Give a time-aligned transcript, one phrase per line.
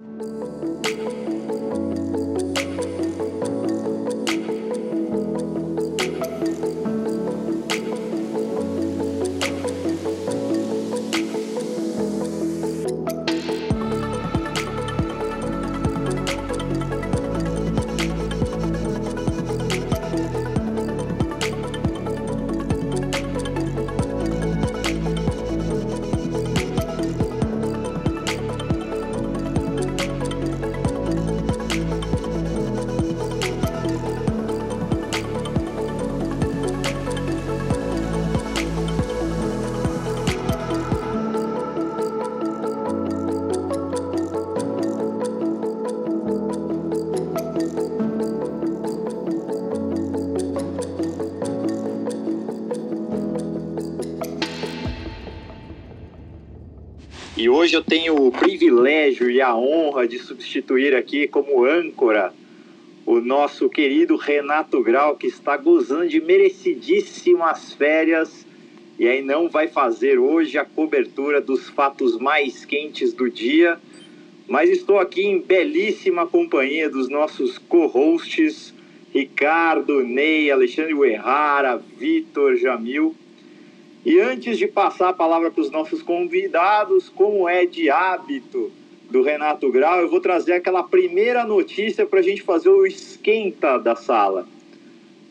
[0.00, 1.33] E
[57.74, 62.32] hoje eu tenho o privilégio e a honra de substituir aqui como âncora
[63.04, 68.46] o nosso querido Renato Grau, que está gozando de merecidíssimas férias
[68.96, 73.76] e aí não vai fazer hoje a cobertura dos fatos mais quentes do dia.
[74.46, 78.72] Mas estou aqui em belíssima companhia dos nossos co-hosts
[79.12, 83.16] Ricardo, Ney, Alexandre Uerrara, Vitor, Jamil.
[84.04, 88.70] E antes de passar a palavra para os nossos convidados, como é de hábito
[89.10, 93.78] do Renato Grau, eu vou trazer aquela primeira notícia para a gente fazer o esquenta
[93.78, 94.46] da sala.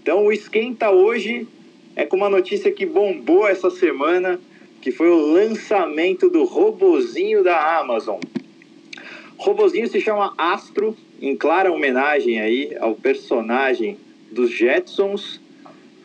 [0.02, 1.48] Então, o esquenta hoje
[1.96, 4.40] é com uma notícia que bombou essa semana,
[4.82, 8.20] que foi o lançamento do robozinho da Amazon.
[9.38, 13.98] O robozinho se chama Astro, em clara homenagem aí ao personagem
[14.32, 15.40] dos Jetsons.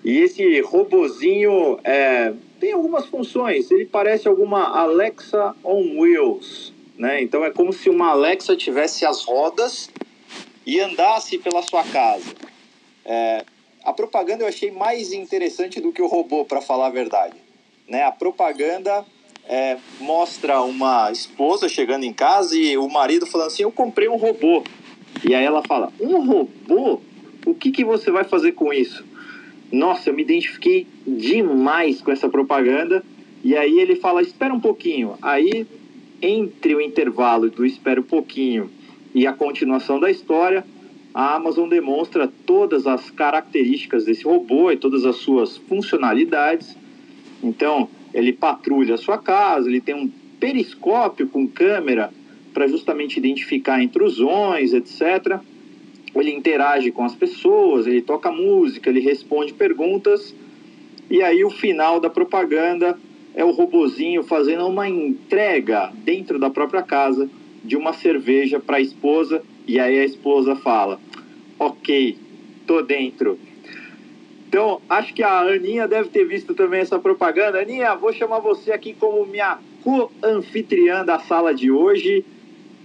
[0.04, 3.70] E esse robozinho é, tem algumas funções.
[3.70, 7.22] Ele parece alguma Alexa on wheels, né?
[7.22, 9.90] Então é como se uma Alexa tivesse as rodas
[10.66, 12.34] e andasse pela sua casa.
[13.04, 13.44] É,
[13.82, 17.36] a propaganda eu achei mais interessante do que o robô, para falar a verdade.
[17.88, 18.02] Né?
[18.02, 19.04] A propaganda
[19.48, 24.16] é, mostra uma esposa chegando em casa e o marido falando assim: Eu comprei um
[24.16, 24.62] robô.
[25.26, 27.00] E aí ela fala: Um robô?
[27.46, 29.07] O que, que você vai fazer com isso?
[29.70, 33.04] Nossa, eu me identifiquei demais com essa propaganda.
[33.44, 35.14] E aí ele fala: Espera um pouquinho.
[35.20, 35.66] Aí,
[36.20, 38.70] entre o intervalo do espera um pouquinho
[39.14, 40.64] e a continuação da história,
[41.14, 46.76] a Amazon demonstra todas as características desse robô e todas as suas funcionalidades.
[47.42, 52.12] Então, ele patrulha a sua casa, ele tem um periscópio com câmera
[52.52, 55.40] para justamente identificar intrusões, etc.
[56.20, 60.34] Ele interage com as pessoas, ele toca música, ele responde perguntas.
[61.10, 62.98] E aí o final da propaganda
[63.34, 67.28] é o robozinho fazendo uma entrega dentro da própria casa
[67.64, 70.98] de uma cerveja para a esposa e aí a esposa fala:
[71.58, 72.16] Ok,
[72.66, 73.38] tô dentro.
[74.48, 77.60] Então, acho que a Aninha deve ter visto também essa propaganda.
[77.60, 82.24] Aninha, vou chamar você aqui como minha co-anfitriã da sala de hoje.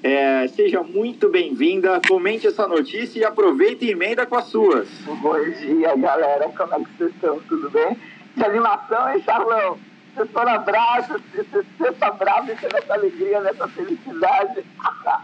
[0.04, 4.90] É, seja muito bem-vinda, comente essa notícia e aproveite e emenda com as suas.
[5.06, 6.50] Bom dia, galera.
[6.50, 7.40] Como é que vocês estão?
[7.48, 7.98] Tudo bem?
[8.36, 9.80] Que animação, hein, Charlão?
[10.14, 14.66] Vocês foram abraços, vocês estão bravos nessa alegria, nessa felicidade.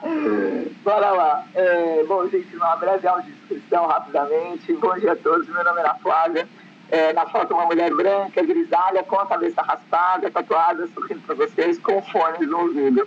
[0.82, 1.46] Bora lá.
[1.56, 4.72] É, bom, gente, uma breve audiodescrição rapidamente.
[4.76, 6.48] Bom dia a todos, meu nome é Ana Flaga.
[6.90, 11.78] É, na foto, uma mulher branca, grisalha, com a cabeça raspada, tatuada, sorrindo para vocês,
[11.80, 13.06] com fones no ouvido.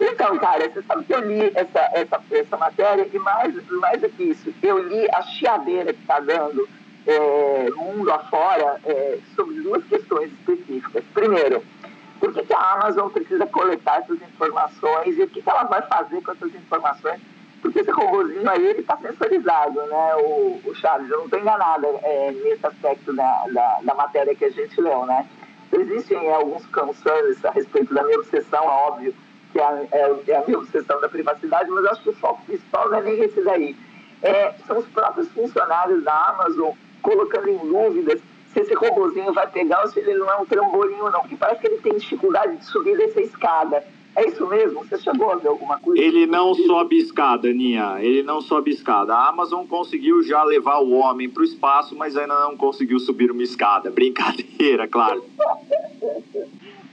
[0.00, 4.08] Então, cara, você sabe que eu li essa, essa, essa matéria e mais, mais do
[4.08, 6.68] que isso, eu li a chiadeira que está dando
[7.06, 11.04] é, mundo afora é, sobre duas questões específicas.
[11.12, 11.62] Primeiro,
[12.18, 15.82] por que, que, a Amazon precisa coletar essas informações e o que, que ela vai
[15.82, 17.20] fazer com essas informações?
[17.60, 21.10] Porque esse robôzinho aí, ele está sensorizado, né, o, o, Charles?
[21.10, 25.06] Eu não estou enganada é, nesse aspecto da, da, da, matéria que a gente leu,
[25.06, 25.26] né?
[25.72, 29.14] Existem alguns concerns a respeito da minha obsessão, óbvio,
[29.54, 32.44] que é a, é, é a minha obsessão da privacidade, mas acho que o foco
[32.44, 33.76] principal não é nem esse daí.
[34.20, 38.20] É, são os próprios funcionários da Amazon colocando em dúvidas
[38.52, 41.60] se esse robozinho vai pegar ou se ele não é um trambolinho não, porque parece
[41.60, 43.84] que ele tem dificuldade de subir dessa escada.
[44.16, 44.84] É isso mesmo?
[44.84, 46.02] Você chegou a ver alguma coisa?
[46.02, 47.98] Ele não sobe escada, Ninha.
[48.00, 49.12] Ele não sobe escada.
[49.14, 53.30] A Amazon conseguiu já levar o homem para o espaço, mas ainda não conseguiu subir
[53.30, 53.90] uma escada.
[53.90, 55.24] Brincadeira, claro.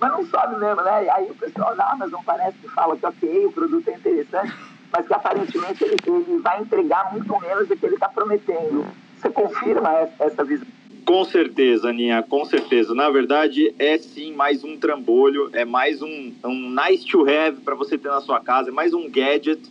[0.01, 1.07] mas não sobe mesmo, né?
[1.11, 4.51] Aí o pessoal da Amazon parece que fala que ok, o produto é interessante,
[4.91, 8.83] mas que aparentemente ele, ele vai entregar muito menos do que ele está prometendo.
[9.15, 10.65] Você confirma essa visão?
[11.05, 12.95] Com certeza, Aninha, com certeza.
[12.95, 17.75] Na verdade, é sim mais um trambolho, é mais um, um nice to have para
[17.75, 19.61] você ter na sua casa, é mais um gadget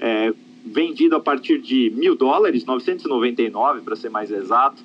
[0.00, 0.32] é,
[0.66, 4.82] vendido a partir de mil dólares, 999 para ser mais exato.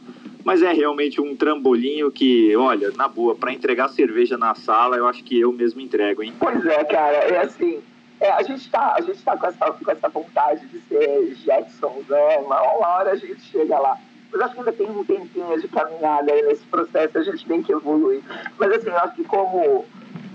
[0.48, 5.06] Mas é realmente um trambolinho que, olha, na boa, para entregar cerveja na sala, eu
[5.06, 6.34] acho que eu mesmo entrego, hein?
[6.40, 7.84] Pois é, cara, é assim.
[8.22, 12.02] É, a gente está a gente tá com, essa, com essa vontade de ser Jackson,
[12.08, 12.38] né?
[12.38, 13.98] Uma, hora a gente chega lá.
[14.32, 17.62] Mas acho que ainda tem um tempinho de caminhada aí nesse processo, a gente tem
[17.62, 18.22] que evoluir.
[18.58, 19.84] Mas assim, eu acho que como.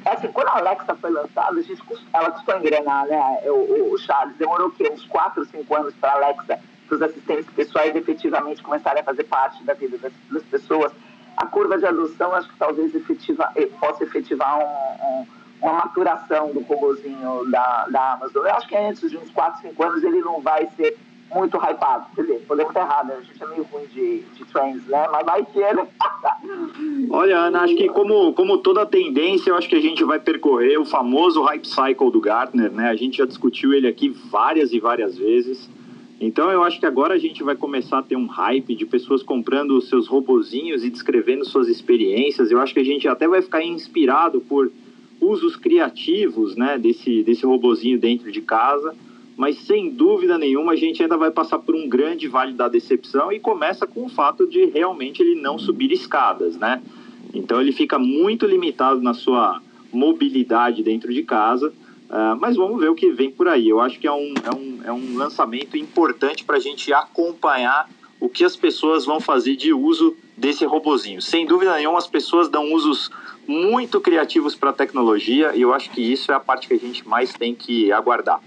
[0.05, 1.83] Assim, quando a Alexa foi lançada, a gente,
[2.13, 3.39] ela custou engrenar, né?
[3.47, 4.91] O, o Charles demorou o quê?
[4.93, 9.25] Uns 4, 5 anos para a Alexa, para os assistentes pessoais efetivamente começarem a fazer
[9.25, 10.93] parte da vida das, das pessoas.
[11.37, 15.27] A curva de adoção, acho que talvez efetiva, eh, possa efetivar um, um,
[15.63, 18.45] uma maturação do robozinho da, da Amazon.
[18.45, 20.97] Eu acho que antes de uns 4, 5 anos ele não vai ser
[21.35, 22.07] muito hypado.
[22.15, 25.09] Quer dizer, podemos estar errado, a gente é meio ruim de, de trends, né?
[25.11, 25.75] Mas vai ter.
[25.75, 25.87] Né?
[27.11, 30.79] Olha, Ana, acho que como, como toda tendência, eu acho que a gente vai percorrer
[30.79, 32.91] o famoso hype cycle do Gartner, né?
[32.91, 35.69] A gente já discutiu ele aqui várias e várias vezes.
[36.23, 39.23] Então eu acho que agora a gente vai começar a ter um hype de pessoas
[39.23, 42.51] comprando os seus robozinhos e descrevendo suas experiências.
[42.51, 44.71] Eu acho que a gente até vai ficar inspirado por
[45.21, 48.95] usos criativos, né, desse, desse robozinho dentro de casa
[49.37, 53.33] mas sem dúvida nenhuma a gente ainda vai passar por um grande vale da decepção
[53.33, 56.83] e começa com o fato de realmente ele não subir escadas, né?
[57.35, 59.61] Então ele fica muito limitado na sua
[59.93, 63.69] mobilidade dentro de casa, uh, mas vamos ver o que vem por aí.
[63.69, 67.89] Eu acho que é um, é um, é um lançamento importante para a gente acompanhar
[68.21, 71.21] o que as pessoas vão fazer de uso desse robozinho.
[71.21, 73.11] Sem dúvida nenhuma, as pessoas dão usos
[73.47, 76.79] muito criativos para a tecnologia e eu acho que isso é a parte que a
[76.79, 78.41] gente mais tem que aguardar.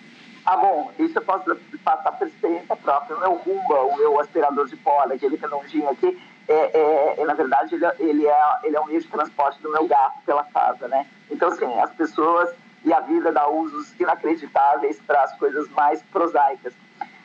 [0.46, 3.18] Ah, bom, isso eu posso passar por experiência própria.
[3.18, 6.18] O meu Rumba, o meu aspirador de pó, aquele redondinho aqui,
[6.48, 9.72] é, é, é, na verdade, ele, ele, é, ele é um meio de transporte do
[9.72, 11.08] meu gato pela casa, né?
[11.32, 12.50] Então, assim, as pessoas
[12.86, 16.74] e a vida dá usos inacreditáveis para as coisas mais prosaicas.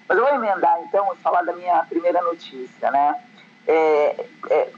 [0.09, 3.15] Mas eu vou emendar, então, e falar da minha primeira notícia, né?
[3.69, 4.71] É, é,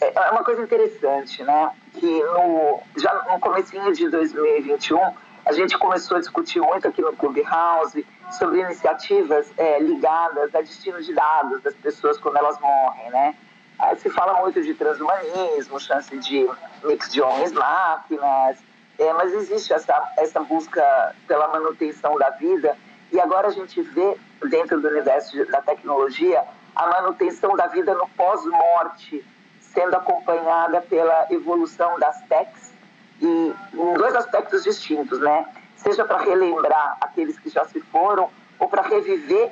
[0.00, 1.72] é uma coisa interessante, né?
[1.94, 4.98] Que no, já no comecinho de 2021
[5.44, 8.06] a gente começou a discutir muito aqui no Clubhouse
[8.38, 13.34] sobre iniciativas é, ligadas a destino de dados das pessoas quando elas morrem, né?
[13.78, 16.48] Aí se fala muito de transhumanismo, chance de
[16.84, 18.58] mix de homens-máquinas,
[19.02, 22.76] é, mas existe essa, essa busca pela manutenção da vida
[23.10, 24.16] e agora a gente vê
[24.48, 26.42] dentro do universo da tecnologia
[26.74, 29.24] a manutenção da vida no pós-morte
[29.60, 32.72] sendo acompanhada pela evolução das techs
[33.20, 35.46] e em dois aspectos distintos, né?
[35.76, 39.50] Seja para relembrar aqueles que já se foram ou para reviver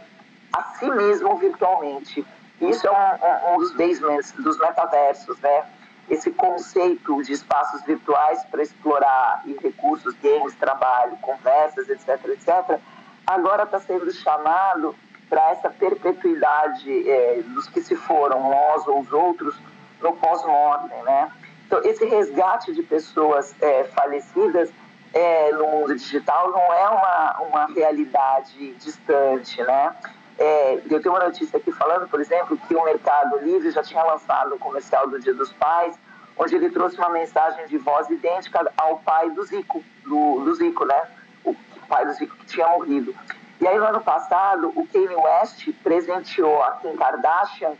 [0.52, 2.25] a si mesmo virtualmente.
[2.61, 5.64] Isso é um, um, um dos basements dos metaversos, né?
[6.11, 12.81] Esse conceito de espaços virtuais para explorar e recursos, games, trabalho, conversas, etc, etc,
[13.27, 14.95] agora está sendo chamado
[15.29, 19.55] para essa perpetuidade é, dos que se foram, nós ou os outros,
[20.01, 21.31] no pós-mortem, né?
[21.67, 24.69] Então, esse resgate de pessoas é, falecidas
[25.15, 29.95] é, no mundo digital não é uma, uma realidade distante, né?
[30.41, 34.03] É, eu tenho uma notícia aqui falando, por exemplo, que o Mercado Livre já tinha
[34.03, 35.95] lançado o comercial do Dia dos Pais,
[36.35, 40.87] onde ele trouxe uma mensagem de voz idêntica ao pai do Zico, do, do Zico,
[40.87, 41.03] né?
[41.45, 41.55] O
[41.87, 43.15] pai do Zico que tinha morrido.
[43.61, 47.75] E aí, no ano passado, o Kanye West presenteou a Kim Kardashian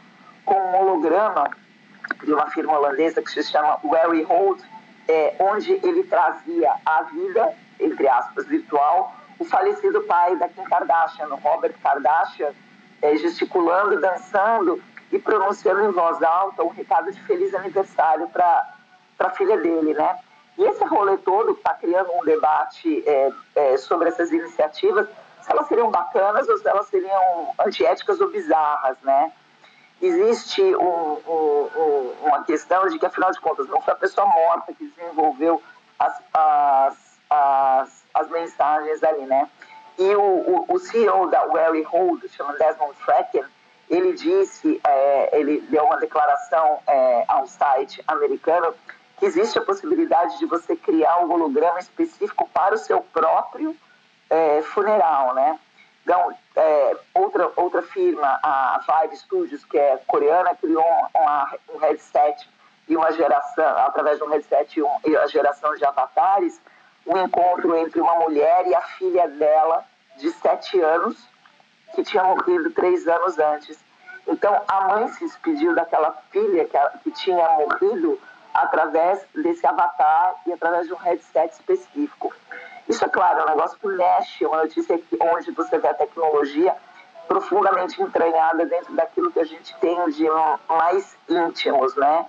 [0.44, 1.49] com um holograma
[2.23, 4.61] de uma firma holandesa que se chama Wary Hold,
[5.08, 11.26] é, onde ele trazia à vida, entre aspas, virtual, o falecido pai da Kim Kardashian,
[11.26, 12.52] o Robert Kardashian,
[13.02, 14.80] é, gesticulando, dançando
[15.11, 18.64] e pronunciando em voz alta um recado de feliz aniversário para
[19.18, 20.18] a filha dele, né?
[20.56, 25.09] E esse rolê todo está criando um debate é, é, sobre essas iniciativas,
[25.40, 29.32] se elas seriam bacanas ou se elas seriam antiéticas ou bizarras, né?
[30.00, 34.73] existe um, um, uma questão de que, afinal de contas, não foi a pessoa morta
[34.73, 35.62] que desenvolveu
[35.99, 39.48] as, as, as, as mensagens ali, né?
[39.98, 43.44] E o, o, o CEO da Wary Hold, chama Desmond Fracken,
[43.88, 48.72] ele disse, é, ele deu uma declaração é, a um site americano
[49.18, 53.76] que existe a possibilidade de você criar um holograma específico para o seu próprio
[54.30, 55.58] é, funeral, né?
[56.02, 62.48] Então, é, outra, outra firma, a Vive Studios, que é coreana, criou uma, um headset
[62.88, 66.60] e uma geração, através de um headset e, um, e a geração de avatares,
[67.07, 69.85] um encontro entre uma mulher e a filha dela,
[70.16, 71.16] de sete anos,
[71.95, 73.78] que tinha morrido três anos antes.
[74.26, 78.19] Então, a mãe se despediu daquela filha que, que tinha morrido
[78.52, 82.33] através desse avatar e através de um headset específico.
[82.88, 86.75] Isso é claro, é um negócio que mexe, uma notícia onde você vê a tecnologia
[87.28, 90.26] profundamente entranhada dentro daquilo que a gente tem de
[90.69, 92.26] mais íntimos, né?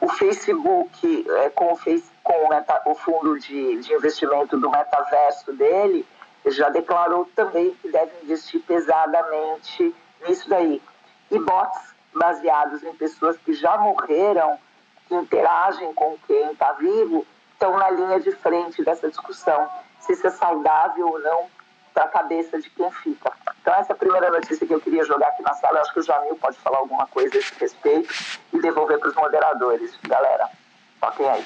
[0.00, 4.70] O Facebook, é, com, o, face, com o, meta, o fundo de, de investimento do
[4.70, 6.06] metaverso dele,
[6.46, 9.94] já declarou também que deve investir pesadamente
[10.26, 10.82] nisso daí.
[11.30, 14.58] E bots baseados em pessoas que já morreram,
[15.06, 19.68] que interagem com quem está vivo, estão na linha de frente dessa discussão,
[20.00, 21.46] se isso é saudável ou não
[21.92, 23.32] para a cabeça de quem fica.
[23.60, 25.78] Então, essa é a primeira notícia que eu queria jogar aqui na sala.
[25.78, 28.12] Eu acho que o Jamil pode falar alguma coisa a esse respeito
[28.52, 29.98] e devolver para os moderadores.
[30.04, 30.48] Galera,
[31.00, 31.44] toquem aí.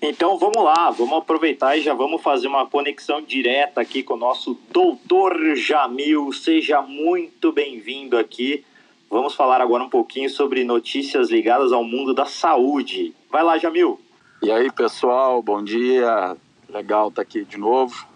[0.00, 4.18] Então vamos lá, vamos aproveitar e já vamos fazer uma conexão direta aqui com o
[4.18, 6.32] nosso doutor Jamil.
[6.32, 8.64] Seja muito bem-vindo aqui.
[9.10, 13.14] Vamos falar agora um pouquinho sobre notícias ligadas ao mundo da saúde.
[13.30, 13.98] Vai lá, Jamil.
[14.42, 16.36] E aí, pessoal, bom dia.
[16.68, 18.06] Legal estar aqui de novo.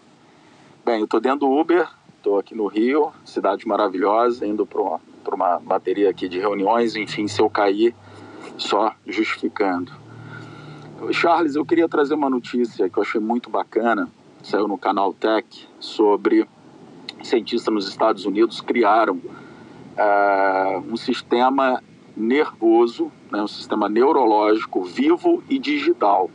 [0.85, 5.01] Bem, eu estou dentro do Uber, estou aqui no Rio, cidade maravilhosa, indo para uma,
[5.27, 6.95] uma bateria aqui de reuniões.
[6.95, 7.95] Enfim, se eu cair,
[8.57, 10.02] só justificando.
[11.11, 14.09] Charles, eu queria trazer uma notícia que eu achei muito bacana,
[14.43, 16.47] saiu no canal Tech, sobre
[17.23, 21.83] cientistas nos Estados Unidos criaram uh, um sistema
[22.17, 26.31] nervoso, né, um sistema neurológico vivo e digital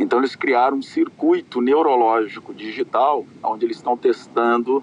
[0.00, 4.82] então eles criaram um circuito neurológico digital, onde eles estão testando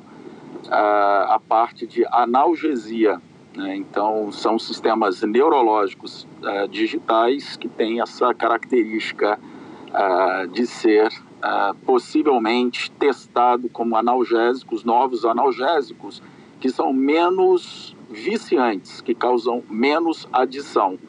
[0.70, 3.20] a, a parte de analgesia.
[3.58, 3.76] Né?
[3.76, 9.40] Então são sistemas neurológicos uh, digitais que têm essa característica
[9.88, 16.22] uh, de ser uh, possivelmente testado como analgésicos, novos analgésicos,
[16.60, 21.00] que são menos viciantes, que causam menos adição.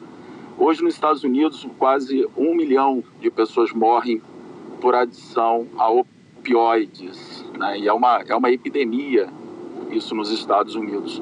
[0.57, 4.21] Hoje, nos Estados Unidos, quase um milhão de pessoas morrem
[4.81, 7.45] por adição a opioides.
[7.57, 7.79] Né?
[7.81, 9.29] E é uma, é uma epidemia
[9.91, 11.21] isso nos Estados Unidos.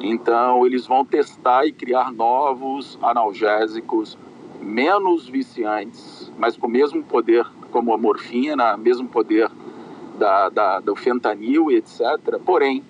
[0.00, 4.16] Então, eles vão testar e criar novos analgésicos
[4.60, 9.50] menos viciantes, mas com o mesmo poder como a morfina, mesmo poder
[10.18, 12.00] da, da, do fentanil, etc.
[12.44, 12.84] Porém,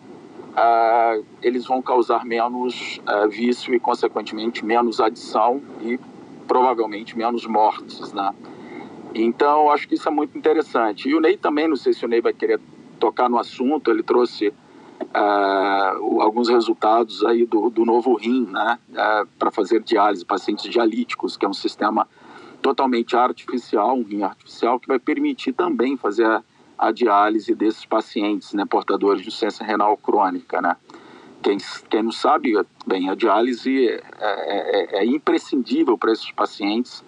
[0.52, 5.98] uh, eles vão causar menos uh, vício e, consequentemente, menos adição e
[6.46, 8.34] provavelmente menos mortes, né?
[9.14, 11.08] Então, acho que isso é muito interessante.
[11.08, 12.60] E o Ney também, não sei se o Ney vai querer
[12.98, 14.52] tocar no assunto, ele trouxe
[15.02, 18.78] uh, alguns resultados aí do, do novo rim, né?
[18.90, 22.06] Uh, para fazer diálise, pacientes dialíticos, que é um sistema
[22.60, 26.42] totalmente artificial, um rim artificial, que vai permitir também fazer a
[26.78, 30.76] a diálise desses pacientes, né, portadores de insuficiência renal crônica, né?
[31.42, 31.58] Quem,
[31.90, 32.54] quem não sabe,
[32.86, 37.04] bem, a diálise é, é, é, é imprescindível para esses pacientes.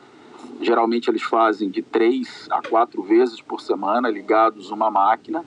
[0.61, 5.45] Geralmente eles fazem de três a quatro vezes por semana ligados a uma máquina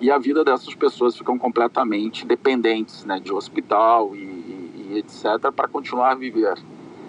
[0.00, 5.52] e a vida dessas pessoas ficam completamente dependentes né, de hospital e, e, etc.
[5.54, 6.54] para continuar a viver.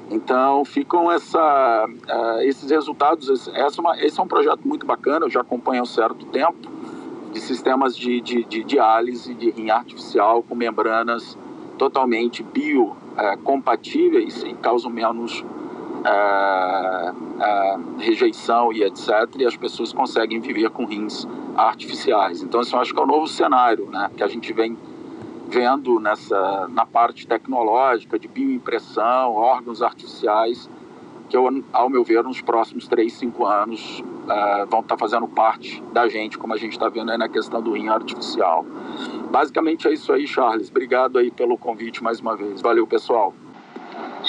[0.10, 3.48] Então ficam essa, uh, esses resultados.
[3.54, 6.26] Essa é uma, esse é um projeto muito bacana, eu já acompanho há um certo
[6.26, 6.70] tempo,
[7.32, 11.38] de sistemas de, de, de diálise de rim artificial com membranas
[11.78, 15.46] totalmente biocompatíveis uh, e causam menos
[16.02, 19.10] uh, rejeição e etc.
[19.40, 22.42] E as pessoas conseguem viver com rins artificiais.
[22.42, 24.78] Então, assim, eu acho que é o um novo cenário né, que a gente vem
[25.48, 30.70] vendo nessa na parte tecnológica de bioimpressão, órgãos artificiais,
[31.30, 35.28] que eu, ao meu ver, nos próximos 3, 5 anos uh, vão estar tá fazendo
[35.28, 38.66] parte da gente, como a gente está vendo aí na questão do rim artificial.
[39.30, 40.70] Basicamente é isso aí, Charles.
[40.70, 42.62] Obrigado aí pelo convite mais uma vez.
[42.62, 43.34] Valeu, pessoal.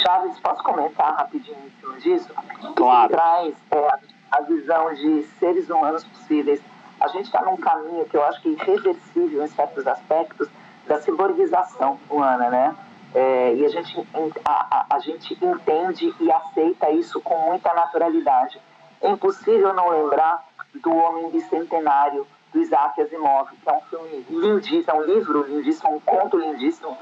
[0.02, 2.28] Charles, posso comentar rapidinho em cima disso?
[2.74, 3.10] Claro.
[3.10, 3.88] traz é,
[4.30, 6.60] a visão de seres humanos possíveis.
[7.00, 10.48] A gente está num caminho que eu acho que é irreversível em certos aspectos,
[10.86, 12.76] da ciborguização humana, né?
[13.14, 14.08] É, e a gente,
[14.44, 18.60] a, a, a, gente entende e aceita isso com muita naturalidade.
[19.00, 20.42] É impossível não lembrar
[20.74, 25.94] do Homem Bicentenário, do Isaac Asimov, que é um filme lindíssimo, é um livro lindíssimo,
[25.94, 26.96] um conto lindíssimo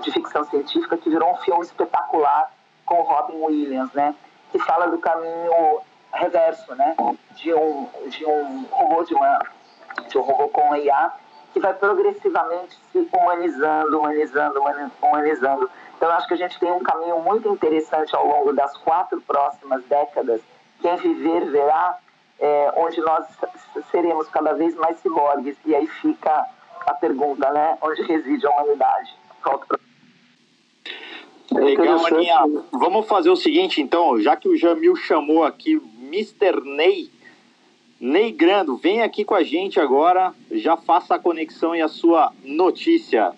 [0.00, 2.50] de ficção científica que virou um filme espetacular
[2.84, 4.14] com Robin Williams, né?
[4.50, 5.80] Que fala do caminho
[6.12, 6.94] reverso, né?
[7.32, 9.38] De um, de um robô, de, uma,
[10.08, 11.12] de um robô com IA
[11.52, 14.60] que vai progressivamente se humanizando, humanizando,
[15.00, 15.70] humanizando.
[15.96, 19.82] Então, acho que a gente tem um caminho muito interessante ao longo das quatro próximas
[19.84, 20.40] décadas.
[20.80, 21.96] Quem viver verá,
[22.40, 23.24] é, onde nós
[23.90, 25.56] seremos cada vez mais ciborgues.
[25.64, 26.44] E aí fica
[26.86, 27.78] a pergunta, né?
[27.80, 29.16] Onde reside a humanidade?
[31.52, 32.38] Legal, Aninha.
[32.72, 36.60] Vamos fazer o seguinte, então, já que o Jamil chamou aqui Mr.
[36.64, 37.10] Ney,
[38.00, 42.32] Ney Grando, vem aqui com a gente agora, já faça a conexão e a sua
[42.44, 43.32] notícia.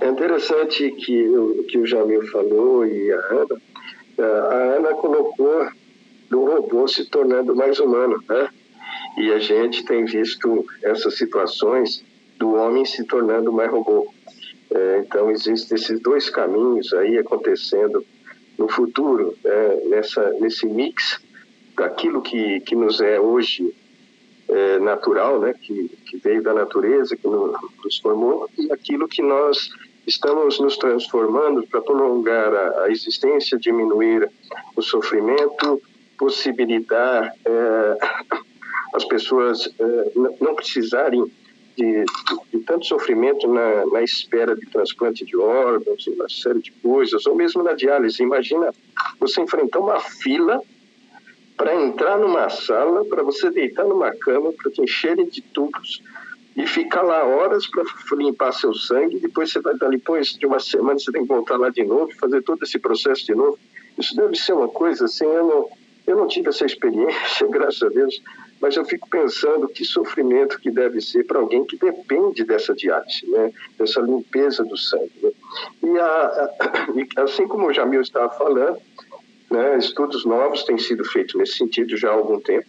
[0.00, 3.60] É interessante que, que o Jamil falou e a Ana.
[4.18, 5.68] A Ana colocou
[6.28, 8.48] do robô se tornando mais humano, né?
[9.16, 12.04] E a gente tem visto essas situações
[12.38, 14.12] do homem se tornando mais robô.
[14.70, 18.04] É, então, existem esses dois caminhos aí acontecendo
[18.58, 21.20] no futuro, é, nessa, nesse mix
[21.76, 23.74] daquilo que, que nos é hoje
[24.48, 29.70] é, natural, né, que, que veio da natureza, que nos formou, e aquilo que nós
[30.06, 34.30] estamos nos transformando para prolongar a, a, existência, diminuir
[34.76, 35.82] o sofrimento,
[36.16, 37.98] possibilitar é,
[38.94, 41.24] as pessoas é, não precisarem
[41.76, 42.04] de,
[42.52, 47.34] de, tanto sofrimento na, na, espera de transplante de órgãos, uma série de coisas, ou
[47.34, 48.22] mesmo na diálise.
[48.22, 48.72] Imagina
[49.20, 50.60] você enfrentar uma fila
[51.56, 56.02] para entrar numa sala, para você deitar numa cama, para te encherem de tubos
[56.56, 57.84] e ficar lá horas para
[58.16, 59.20] limpar seu sangue.
[59.20, 62.42] Depois você vai depois de uma semana você tem que voltar lá de novo, fazer
[62.42, 63.58] todo esse processo de novo.
[63.98, 65.26] Isso deve ser uma coisa assim.
[65.26, 65.68] Eu não,
[66.06, 68.22] eu não tive essa experiência, graças a Deus,
[68.60, 73.28] mas eu fico pensando que sofrimento que deve ser para alguém que depende dessa diálise,
[73.28, 73.52] né?
[73.78, 75.12] dessa limpeza do sangue.
[75.22, 75.30] Né?
[75.82, 76.50] E, a,
[77.16, 78.78] a, assim como o Jamil estava falando,
[79.50, 79.78] né?
[79.78, 82.68] Estudos novos têm sido feitos nesse sentido já há algum tempo,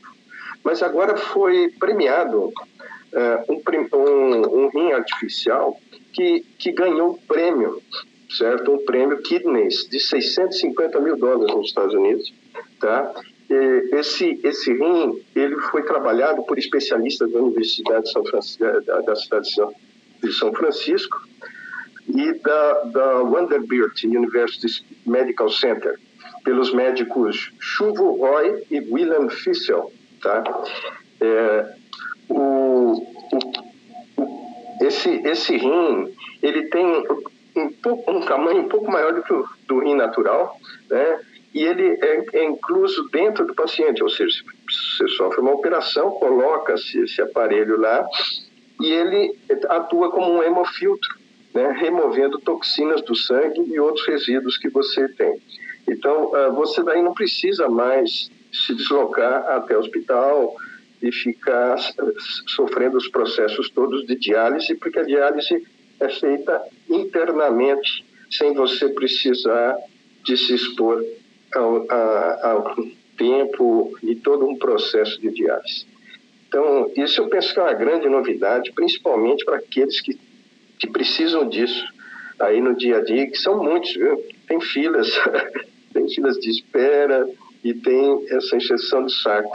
[0.63, 3.61] mas agora foi premiado uh, um,
[3.97, 5.79] um, um, rim artificial
[6.13, 7.81] que, que ganhou prêmio,
[8.29, 8.71] certo?
[8.71, 12.33] Um prêmio Kidneys de 650 mil dólares nos Estados Unidos,
[12.79, 13.13] tá?
[13.49, 19.01] E esse esse rim ele foi trabalhado por especialistas da Universidade de São Francisco, da,
[19.01, 19.49] da cidade
[20.21, 21.27] de São Francisco
[22.07, 25.99] e da, da Vanderbilt University Medical Center
[26.43, 29.91] pelos médicos Chuvo Roy e William Fissel.
[30.21, 30.43] Tá?
[31.19, 31.75] É,
[32.29, 33.03] o,
[34.17, 34.37] o,
[34.81, 36.85] esse, esse rim ele tem
[37.55, 40.57] um, pouco, um tamanho um pouco maior do que o do rim natural,
[40.89, 41.19] né?
[41.53, 46.99] E ele é, é incluso dentro do paciente, ou seja, você sofre uma operação, coloca-se
[46.99, 48.05] esse aparelho lá
[48.81, 49.35] e ele
[49.69, 51.17] atua como um hemofiltro,
[51.53, 51.75] né?
[51.79, 55.41] removendo toxinas do sangue e outros resíduos que você tem.
[55.87, 60.55] Então, ah, você daí não precisa mais se deslocar até o hospital
[61.01, 61.77] e ficar
[62.47, 65.65] sofrendo os processos todos de diálise, porque a diálise
[65.99, 69.77] é feita internamente, sem você precisar
[70.23, 71.03] de se expor
[71.53, 71.85] ao,
[72.41, 72.75] ao
[73.17, 75.85] tempo e todo um processo de diálise.
[76.47, 80.17] Então, isso eu penso que é uma grande novidade, principalmente para aqueles que,
[80.79, 81.85] que precisam disso
[82.39, 84.23] aí no dia a dia, que são muitos, viu?
[84.47, 85.09] Tem filas
[85.93, 87.27] tem filas de espera
[87.63, 89.51] e tem essa injeção de saco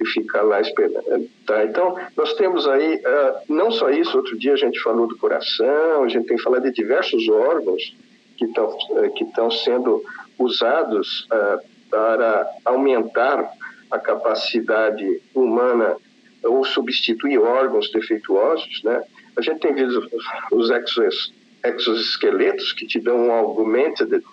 [0.00, 1.28] e fica lá esperando.
[1.46, 1.64] Tá?
[1.64, 6.02] Então, nós temos aí, uh, não só isso, outro dia a gente falou do coração,
[6.02, 7.96] a gente tem falado de diversos órgãos
[8.36, 9.24] que estão uh, que
[9.62, 10.02] sendo
[10.38, 13.50] usados uh, para aumentar
[13.90, 15.96] a capacidade humana
[16.42, 19.02] ou substituir órgãos defeituosos, né?
[19.36, 20.08] A gente tem visto
[20.52, 21.32] os exos,
[21.64, 24.24] exoesqueletos que te dão um uh,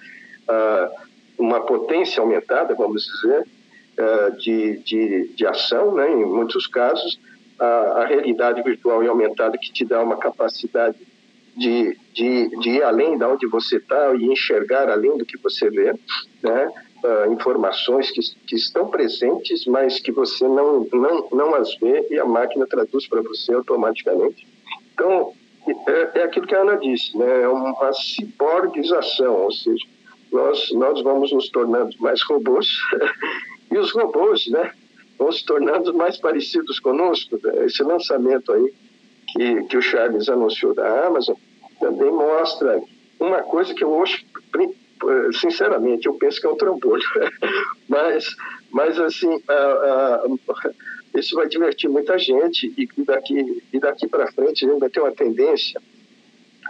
[1.37, 3.47] uma potência aumentada, vamos dizer,
[3.97, 6.09] eh, de, de, de ação, né?
[6.09, 7.19] em muitos casos,
[7.59, 10.97] a, a realidade virtual e aumentada que te dá uma capacidade
[11.55, 15.69] de, de, de ir além de onde você está e enxergar além do que você
[15.69, 15.93] vê,
[16.41, 16.71] né?
[17.03, 22.19] Uh, informações que, que estão presentes, mas que você não, não, não as vê e
[22.19, 24.47] a máquina traduz para você automaticamente.
[24.93, 25.33] Então,
[25.87, 27.41] é, é, aquilo que a Ana disse, né?
[27.41, 29.83] é uma ciborgização, ou seja,
[30.31, 32.67] nós, nós vamos nos tornando mais robôs
[33.71, 34.71] e os robôs né,
[35.17, 37.39] vão se tornando mais parecidos conosco.
[37.65, 38.73] Esse lançamento aí
[39.31, 41.35] que, que o Charles anunciou da Amazon
[41.79, 42.81] também mostra
[43.19, 44.25] uma coisa que eu hoje,
[45.39, 47.03] sinceramente, eu penso que é um trambolho.
[47.89, 48.35] mas,
[48.71, 49.41] mas, assim,
[51.15, 55.01] isso vai divertir muita gente e daqui, e daqui para frente a gente vai ter
[55.01, 55.81] uma tendência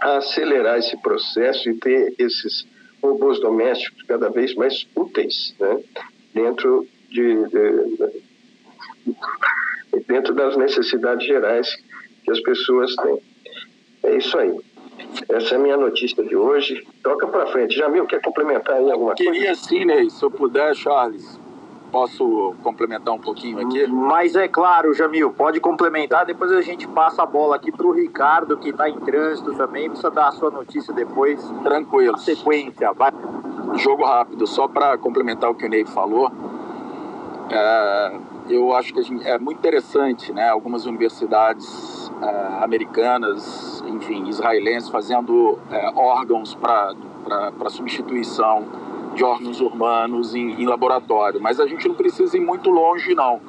[0.01, 2.65] a acelerar esse processo e ter esses
[3.03, 5.83] robôs domésticos cada vez mais úteis né?
[6.33, 7.97] dentro, de, de,
[9.93, 11.77] de, dentro das necessidades gerais
[12.23, 13.19] que as pessoas têm.
[14.03, 14.59] É isso aí.
[15.29, 16.85] Essa é a minha notícia de hoje.
[17.03, 17.75] Toca para frente.
[17.75, 19.39] Jamil, quer complementar aí alguma Queria coisa?
[19.39, 21.39] Queria sim, Ney, se eu puder, Charles.
[21.91, 23.85] Posso complementar um pouquinho aqui?
[23.87, 26.25] Mas é claro, Jamil, pode complementar.
[26.25, 29.89] Depois a gente passa a bola aqui para o Ricardo, que está em trânsito também.
[29.89, 31.43] Precisa dar a sua notícia depois.
[31.63, 32.17] Tranquilo.
[32.17, 33.11] sequência, vai.
[33.75, 36.31] Jogo rápido, só para complementar o que o Ney falou.
[37.49, 40.47] É, eu acho que gente, é muito interessante, né?
[40.47, 45.59] Algumas universidades uh, americanas, enfim, israelenses, fazendo uh,
[45.97, 48.65] órgãos para substituição
[49.15, 51.41] de órgãos urbanos em, em laboratório.
[51.41, 53.41] Mas a gente não precisa ir muito longe, não.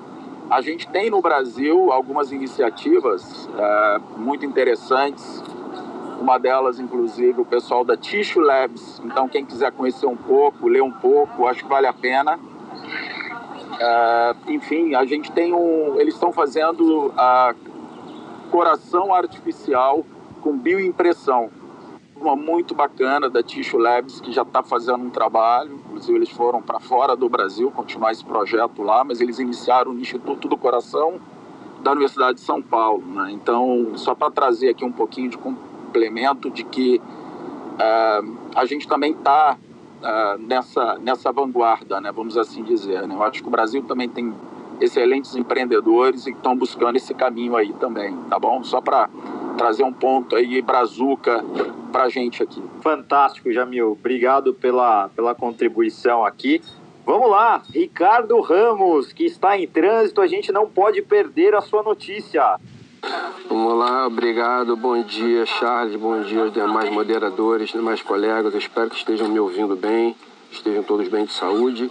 [0.51, 5.42] A gente tem no Brasil algumas iniciativas uh, muito interessantes.
[6.20, 9.01] Uma delas, inclusive, o pessoal da Tissue Labs.
[9.05, 12.38] Então, quem quiser conhecer um pouco, ler um pouco, acho que vale a pena.
[13.72, 15.98] Uh, enfim, a gente tem um.
[15.98, 17.55] Eles estão fazendo a
[18.52, 20.04] coração artificial
[20.42, 21.48] com bioimpressão.
[22.14, 25.80] Uma muito bacana da Tissue Labs, que já está fazendo um trabalho.
[25.86, 30.00] Inclusive, eles foram para fora do Brasil continuar esse projeto lá, mas eles iniciaram no
[30.00, 31.18] Instituto do Coração
[31.82, 33.02] da Universidade de São Paulo.
[33.06, 33.32] Né?
[33.32, 39.12] Então, só para trazer aqui um pouquinho de complemento de que uh, a gente também
[39.12, 43.08] está uh, nessa, nessa vanguarda, né, vamos assim dizer.
[43.08, 43.14] Né?
[43.14, 44.32] Eu acho que o Brasil também tem
[44.83, 48.62] excelentes empreendedores e estão buscando esse caminho aí também, tá bom?
[48.64, 49.09] Só para
[49.57, 51.45] trazer um ponto aí brazuca
[51.92, 52.62] para a gente aqui.
[52.81, 53.92] Fantástico, Jamil.
[53.92, 56.61] Obrigado pela, pela contribuição aqui.
[57.05, 61.83] Vamos lá, Ricardo Ramos, que está em trânsito, a gente não pode perder a sua
[61.83, 62.59] notícia.
[63.49, 64.77] Vamos lá, obrigado.
[64.77, 65.97] Bom dia, Charles.
[65.97, 68.53] Bom dia aos demais moderadores, demais colegas.
[68.53, 70.14] Eu espero que estejam me ouvindo bem,
[70.51, 71.90] estejam todos bem de saúde.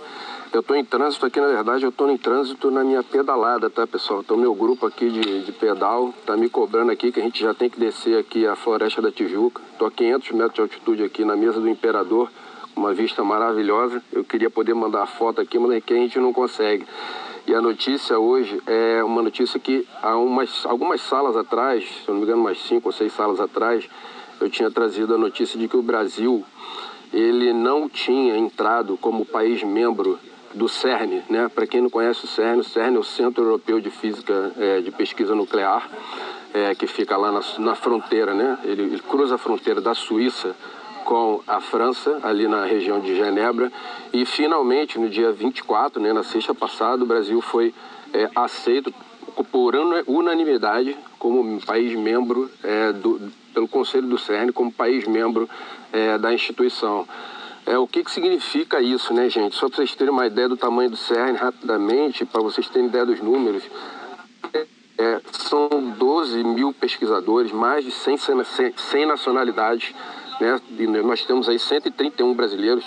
[0.53, 3.87] Eu estou em trânsito aqui, na verdade, eu estou em trânsito na minha pedalada, tá,
[3.87, 4.19] pessoal?
[4.19, 7.53] Então, meu grupo aqui de, de pedal está me cobrando aqui que a gente já
[7.53, 9.61] tem que descer aqui a Floresta da Tijuca.
[9.71, 12.29] Estou a 500 metros de altitude aqui na mesa do Imperador,
[12.75, 14.03] uma vista maravilhosa.
[14.11, 16.85] Eu queria poder mandar foto aqui, mas aqui a gente não consegue.
[17.47, 22.13] E a notícia hoje é uma notícia que há umas, algumas salas atrás, se eu
[22.13, 23.87] não me engano, umas cinco ou seis salas atrás,
[24.41, 26.43] eu tinha trazido a notícia de que o Brasil
[27.13, 30.19] ele não tinha entrado como país membro
[30.53, 31.49] do CERN, né?
[31.53, 34.81] Para quem não conhece o CERN, o CERN é o Centro Europeu de Física é,
[34.81, 35.89] de Pesquisa Nuclear,
[36.53, 38.57] é, que fica lá na, na fronteira, né?
[38.63, 40.55] Ele, ele cruza a fronteira da Suíça
[41.05, 43.71] com a França, ali na região de Genebra.
[44.13, 47.73] E finalmente, no dia 24, né, na sexta passada, o Brasil foi
[48.13, 48.93] é, aceito
[49.51, 49.75] por
[50.07, 55.49] unanimidade como país membro é, do, pelo Conselho do CERN, como país membro
[55.91, 57.07] é, da instituição.
[57.65, 59.55] É, o que, que significa isso, né, gente?
[59.55, 63.05] Só para vocês terem uma ideia do tamanho do CERN rapidamente, para vocês terem ideia
[63.05, 63.63] dos números.
[64.97, 68.17] É, são 12 mil pesquisadores, mais de 100,
[68.75, 69.93] 100 nacionalidades
[70.41, 70.59] né?
[71.03, 72.83] nós temos aí 131 brasileiros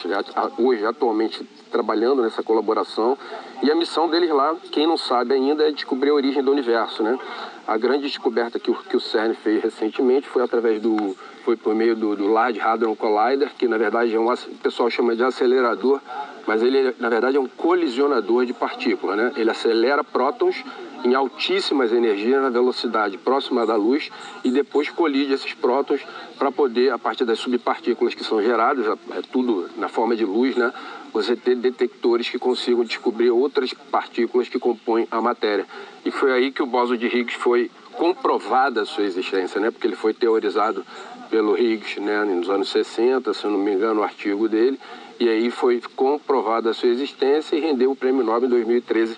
[0.58, 3.16] hoje, atualmente, trabalhando nessa colaboração.
[3.62, 7.04] E a missão deles lá, quem não sabe ainda, é descobrir a origem do universo.
[7.04, 7.16] Né?
[7.66, 11.74] A grande descoberta que o, que o CERN fez recentemente foi através do foi por
[11.74, 15.22] meio do, do Large Hadron Collider, que na verdade é um, o pessoal chama de
[15.22, 16.00] acelerador,
[16.46, 19.32] mas ele na verdade é um colisionador de partículas, né?
[19.36, 20.64] Ele acelera prótons
[21.04, 24.10] em altíssimas energias na velocidade próxima da luz
[24.42, 26.00] e depois colide esses prótons
[26.38, 30.56] para poder, a partir das subpartículas que são geradas, é tudo na forma de luz,
[30.56, 30.72] né?
[31.12, 35.66] Você ter detectores que consigam descobrir outras partículas que compõem a matéria.
[36.04, 39.70] E foi aí que o bóson de Higgs foi comprovada a sua existência, né?
[39.70, 40.84] Porque ele foi teorizado
[41.30, 44.78] pelo Higgs, né, nos anos 60, se eu não me engano, o artigo dele,
[45.18, 49.16] e aí foi comprovada a sua existência e rendeu o prêmio Nobel em 2013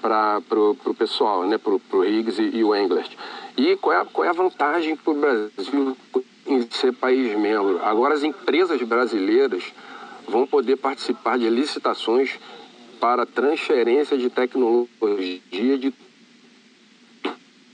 [0.00, 3.10] para o pessoal, né, para o Higgs e, e, o Englert.
[3.56, 5.96] E qual é, qual é a vantagem para o Brasil
[6.46, 7.80] em ser país membro?
[7.84, 9.64] Agora as empresas brasileiras
[10.28, 12.38] vão poder participar de licitações
[13.00, 15.92] para transferência de tecnologia de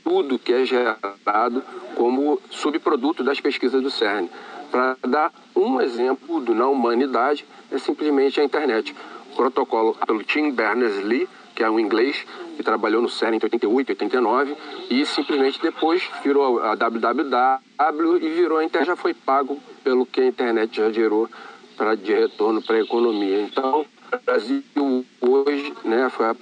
[0.02, 1.62] tudo que é gerado
[1.94, 4.28] como subproduto das pesquisas do CERN.
[4.70, 8.94] Para dar um exemplo do na humanidade, é simplesmente a internet.
[9.32, 11.28] O protocolo pelo Tim Berners-Lee
[11.60, 12.24] que é um inglês,
[12.56, 14.56] que trabalhou no CERN em 88, 89,
[14.88, 20.22] e simplesmente depois virou a www e virou a internet, já foi pago pelo que
[20.22, 21.28] a internet já gerou
[21.76, 23.42] pra, de retorno para a economia.
[23.42, 24.64] Então, o Brasil
[25.20, 26.36] hoje né, foi a,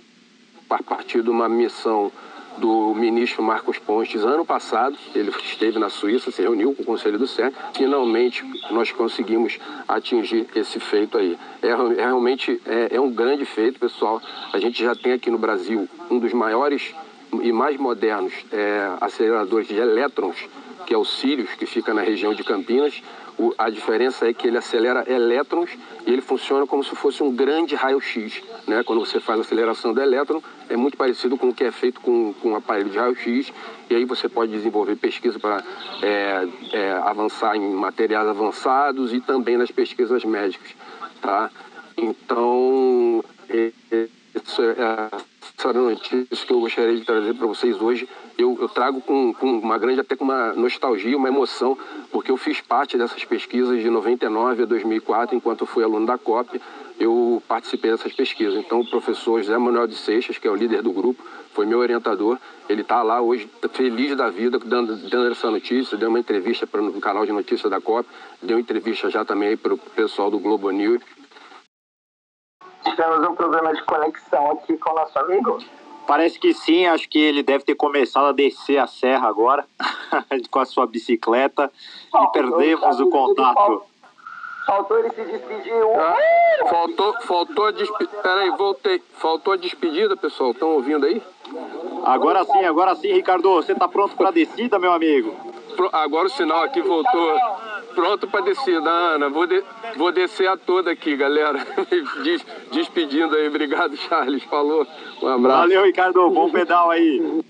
[0.70, 2.12] a partir de uma missão
[2.58, 4.96] do ministro Marcos Pontes ano passado.
[5.14, 7.52] Ele esteve na Suíça, se reuniu com o Conselho do CERN.
[7.74, 11.38] Finalmente, nós conseguimos atingir esse feito aí.
[11.62, 14.20] É, é realmente é, é um grande feito, pessoal.
[14.52, 16.94] A gente já tem aqui no Brasil um dos maiores
[17.42, 20.36] e mais modernos é, aceleradores de elétrons,
[20.86, 23.02] que é o Sirius, que fica na região de Campinas.
[23.38, 25.70] O, a diferença é que ele acelera elétrons
[26.04, 28.42] e ele funciona como se fosse um grande raio-x.
[28.66, 28.82] Né?
[28.82, 32.00] Quando você faz a aceleração do elétron, é muito parecido com o que é feito
[32.00, 33.52] com, com um aparelho de raio-x.
[33.88, 35.62] E aí você pode desenvolver pesquisa para
[36.02, 40.74] é, é, avançar em materiais avançados e também nas pesquisas médicas.
[41.22, 41.50] Tá?
[41.96, 43.24] Então,
[44.34, 48.08] isso é essa notícia que eu gostaria de trazer para vocês hoje.
[48.38, 51.76] Eu, eu trago com, com, uma grande, até com uma nostalgia, uma emoção,
[52.12, 56.60] porque eu fiz parte dessas pesquisas de 99 a 2004, enquanto fui aluno da COP,
[57.00, 58.54] eu participei dessas pesquisas.
[58.54, 61.80] Então, o professor José Manuel de Seixas, que é o líder do grupo, foi meu
[61.80, 62.38] orientador.
[62.68, 66.80] Ele está lá hoje, feliz da vida, dando, dando essa notícia, deu uma entrevista para
[66.80, 68.08] no canal de notícias da COP,
[68.40, 71.02] deu entrevista já também para o pessoal do Globo News.
[72.98, 75.58] Tivemos um problema de conexão aqui com o nosso amigo.
[76.04, 79.64] Parece que sim, acho que ele deve ter começado a descer a serra agora
[80.50, 81.70] com a sua bicicleta
[82.12, 83.84] e perdemos o contato.
[84.66, 85.72] Faltou ele se despedir.
[85.96, 88.20] Ah, faltou, faltou a despedida.
[88.20, 89.02] Peraí, voltei.
[89.14, 90.50] Faltou a despedida, pessoal.
[90.50, 91.22] Estão ouvindo aí?
[92.04, 93.54] Agora sim, agora sim, Ricardo.
[93.54, 95.36] Você está pronto para a descida, meu amigo?
[95.92, 97.38] Agora o sinal aqui voltou.
[97.98, 99.28] Pronto para descida, Ana.
[99.28, 99.60] Vou, de,
[99.96, 101.66] vou descer a toda aqui, galera.
[102.22, 103.48] Des, despedindo aí.
[103.48, 104.44] Obrigado, Charles.
[104.44, 104.86] Falou.
[105.20, 105.62] Um abraço.
[105.62, 106.30] Valeu, Ricardo.
[106.30, 107.42] Bom pedal aí.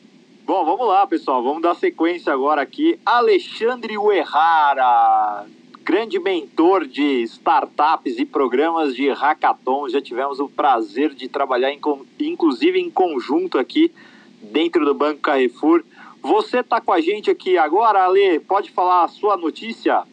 [0.47, 1.43] Bom, vamos lá, pessoal.
[1.43, 2.99] Vamos dar sequência agora aqui.
[3.05, 5.45] Alexandre Uerrara
[5.85, 9.91] grande mentor de startups e programas de hackathon.
[9.91, 11.81] Já tivemos o prazer de trabalhar, em,
[12.21, 13.93] inclusive em conjunto aqui
[14.41, 15.85] dentro do Banco Carrefour.
[16.23, 18.41] Você está com a gente aqui agora, Ale?
[18.41, 20.05] Pode falar a sua notícia?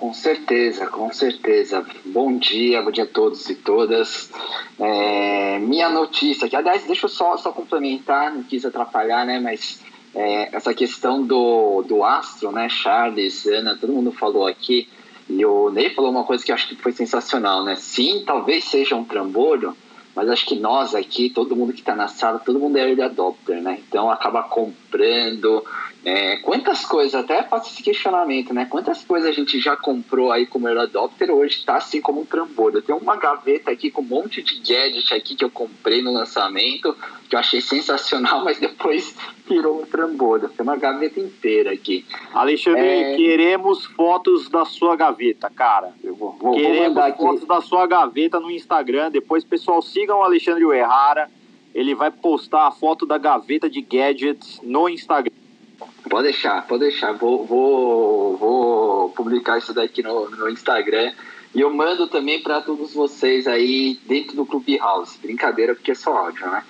[0.00, 1.84] Com certeza, com certeza.
[2.06, 4.30] Bom dia, bom dia a todos e todas.
[4.78, 9.38] É, minha notícia, que aliás, deixa eu só, só complementar, não quis atrapalhar, né?
[9.38, 9.82] Mas
[10.14, 12.66] é, essa questão do, do astro, né?
[12.70, 14.88] Charles, Ana, todo mundo falou aqui.
[15.28, 17.76] E o Ney falou uma coisa que eu acho que foi sensacional, né?
[17.76, 19.76] Sim, talvez seja um trambolho,
[20.16, 23.02] mas acho que nós aqui, todo mundo que está na sala, todo mundo é early
[23.02, 23.78] adopter, né?
[23.86, 25.62] Então acaba comprando.
[26.02, 28.64] É, quantas coisas, até faço esse questionamento, né?
[28.64, 32.24] Quantas coisas a gente já comprou aí como early adopter hoje está assim como um
[32.24, 32.78] trambolho?
[32.78, 36.10] Eu tenho uma gaveta aqui com um monte de gadget aqui que eu comprei no
[36.10, 36.96] lançamento,
[37.28, 39.14] que eu achei sensacional, mas depois
[39.46, 40.48] virou um trambolho.
[40.48, 42.06] Tem uma gaveta inteira aqui.
[42.32, 43.16] Alexandre, é...
[43.16, 45.92] queremos fotos da sua gaveta, cara.
[46.02, 47.46] Eu vou, vou, queremos vou fotos aqui.
[47.46, 49.10] da sua gaveta no Instagram.
[49.10, 51.30] Depois, pessoal, sigam o Alexandre Errara.
[51.74, 55.39] Ele vai postar a foto da gaveta de gadgets no Instagram.
[56.08, 57.12] Pode deixar, pode deixar.
[57.12, 61.12] Vou, vou, vou publicar isso daqui no, no Instagram.
[61.52, 65.18] E eu mando também para todos vocês aí dentro do Clubhouse.
[65.18, 66.62] Brincadeira, porque é só áudio, né?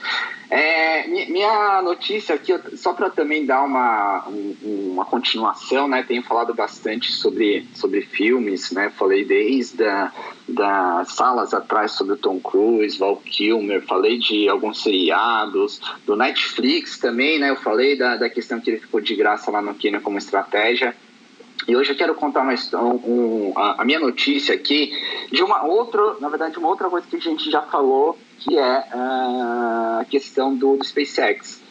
[0.48, 4.26] É, minha notícia aqui, só para também dar uma,
[4.62, 6.02] uma continuação, né?
[6.02, 8.90] Tenho falado bastante sobre, sobre filmes, né?
[8.98, 10.10] Falei desde a,
[10.48, 16.98] das salas atrás sobre o Tom Cruise, Val Kilmer, falei de alguns seriados, do Netflix
[16.98, 17.50] também, né?
[17.50, 20.96] Eu falei da, da questão que ele ficou de graça lá no Kina como estratégia.
[21.70, 22.52] E hoje eu quero contar uma,
[22.82, 24.92] um, a, a, minha notícia aqui
[25.30, 28.78] de uma outra, na verdade, uma outra coisa que a gente já falou, que é
[28.92, 31.62] uh, a questão do, do, SpaceX.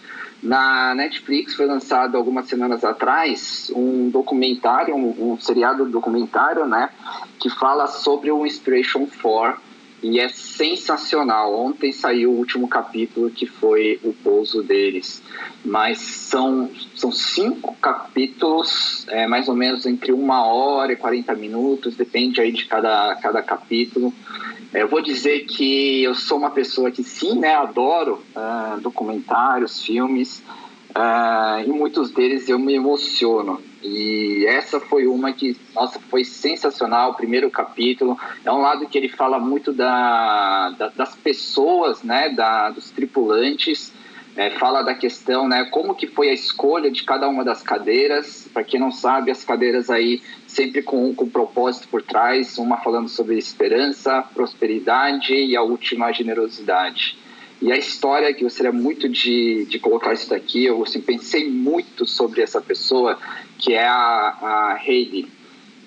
[0.41, 6.91] Na Netflix foi lançado algumas semanas atrás um documentário, um, um seriado documentário, né,
[7.37, 9.59] que fala sobre o Inspiration 4,
[10.01, 11.53] e é sensacional.
[11.53, 15.21] Ontem saiu o último capítulo que foi o pouso deles,
[15.63, 21.95] mas são, são cinco capítulos, é, mais ou menos entre uma hora e 40 minutos,
[21.95, 24.13] depende aí de cada, cada capítulo.
[24.73, 29.83] É, eu vou dizer que eu sou uma pessoa que sim, né, adoro uh, documentários,
[29.83, 30.43] filmes,
[30.89, 33.61] uh, e muitos deles eu me emociono.
[33.81, 38.17] E essa foi uma que, nossa, foi sensacional, o primeiro capítulo.
[38.43, 43.93] É um lado que ele fala muito da, da das pessoas, né, da, dos tripulantes,
[44.35, 48.47] é, fala da questão, né, como que foi a escolha de cada uma das cadeiras.
[48.53, 53.09] Para quem não sabe, as cadeiras aí sempre com, com propósito por trás, uma falando
[53.09, 57.18] sobre esperança, prosperidade e a última, generosidade.
[57.61, 62.05] E a história, que gostaria muito de, de colocar isso daqui, eu assim, pensei muito
[62.05, 63.19] sobre essa pessoa,
[63.57, 65.27] que é a, a Heidi.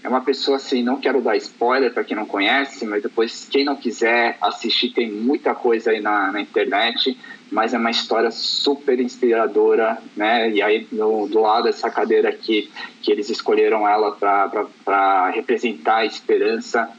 [0.05, 3.65] É uma pessoa assim, não quero dar spoiler para quem não conhece, mas depois, quem
[3.65, 7.17] não quiser assistir, tem muita coisa aí na, na internet,
[7.51, 10.51] mas é uma história super inspiradora, né?
[10.51, 16.07] E aí, do, do lado dessa cadeira aqui, que eles escolheram ela para representar a
[16.07, 16.91] esperança,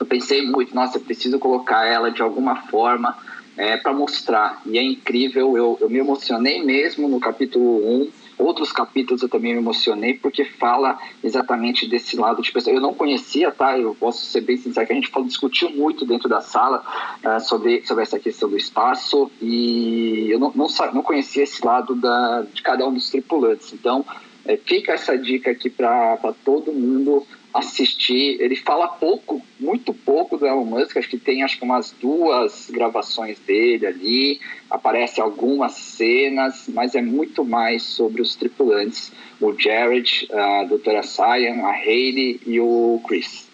[0.00, 3.16] eu pensei muito, nossa, eu preciso colocar ela de alguma forma
[3.58, 4.62] é, para mostrar.
[4.64, 8.10] E é incrível, eu, eu me emocionei mesmo no capítulo 1.
[8.38, 12.74] Outros capítulos eu também me emocionei porque fala exatamente desse lado de pessoa.
[12.74, 13.76] Eu não conhecia, tá?
[13.76, 16.84] Eu posso ser bem sincero que a gente discutiu muito dentro da sala
[17.24, 21.96] uh, sobre, sobre essa questão do espaço e eu não, não, não conhecia esse lado
[21.96, 23.72] da, de cada um dos tripulantes.
[23.72, 24.04] Então,
[24.48, 28.40] É, fica essa dica aqui para todo mundo assistir.
[28.40, 30.96] Ele fala pouco, muito pouco do Elon Musk.
[30.96, 34.40] Acho que tem acho que umas duas gravações dele ali.
[34.70, 39.12] Aparece algumas cenas, mas é muito mais sobre os tripulantes.
[39.40, 43.48] O Jared, a doutora Cyan, a Hayley e o Chris.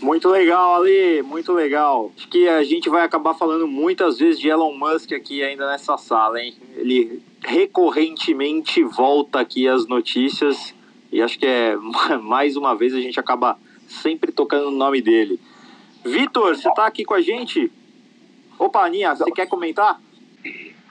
[0.00, 2.12] Muito legal, Ali, muito legal.
[2.16, 5.96] Acho que a gente vai acabar falando muitas vezes de Elon Musk aqui ainda nessa
[5.96, 6.54] sala, hein?
[6.76, 10.72] Ele recorrentemente volta aqui as notícias
[11.10, 11.76] e acho que é
[12.22, 15.40] mais uma vez a gente acaba sempre tocando no nome dele.
[16.04, 17.70] Vitor, você está aqui com a gente?
[18.58, 20.00] Opa, Aninha, você quer comentar?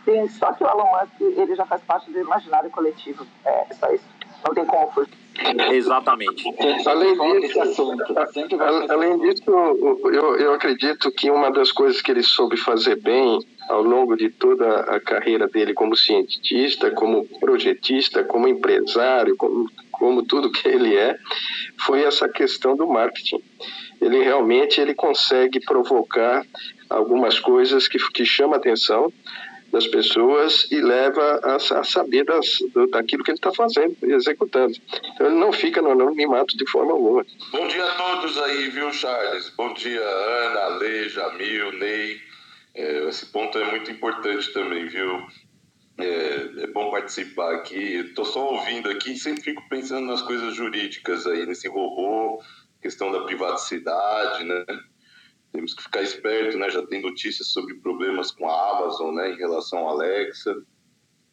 [0.05, 3.25] Sim, só que o Elon Musk ele já faz parte do imaginário coletivo.
[3.45, 4.05] É só isso.
[4.45, 5.13] Não tem como fugir.
[5.71, 6.43] Exatamente.
[6.87, 7.59] Além disso,
[8.89, 13.83] além disso eu, eu acredito que uma das coisas que ele soube fazer bem ao
[13.83, 20.51] longo de toda a carreira dele como cientista, como projetista, como empresário, como, como tudo
[20.51, 21.17] que ele é,
[21.85, 23.41] foi essa questão do marketing.
[24.01, 26.45] Ele realmente ele consegue provocar
[26.89, 29.11] algumas coisas que, que chamam atenção
[29.71, 34.73] das pessoas e leva a, a saber das, do, daquilo que ele está fazendo executando.
[35.13, 37.25] Então ele não fica no anonimato de forma alguma.
[37.51, 39.49] Bom dia a todos aí, viu, Charles?
[39.57, 42.21] Bom dia, Ana, Lê, Jamil, Ney.
[42.75, 45.25] É, esse ponto é muito importante também, viu?
[45.97, 47.75] É, é bom participar aqui.
[47.75, 52.41] Estou só ouvindo aqui e sempre fico pensando nas coisas jurídicas aí, nesse robô,
[52.81, 54.65] questão da privacidade, né?
[55.51, 56.69] temos que ficar esperto, né?
[56.69, 59.31] Já tem notícias sobre problemas com a Amazon, né?
[59.31, 60.55] Em relação à Alexa.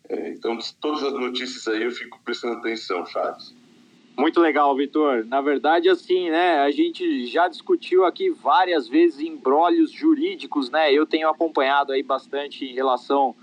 [0.08, 3.54] É, então, todas as notícias aí eu fico prestando atenção, Charles.
[4.16, 5.24] Muito legal, Vitor.
[5.26, 6.60] Na verdade, assim, né?
[6.60, 10.92] A gente já discutiu aqui várias vezes embrólios jurídicos, né?
[10.92, 13.34] Eu tenho acompanhado aí bastante em relação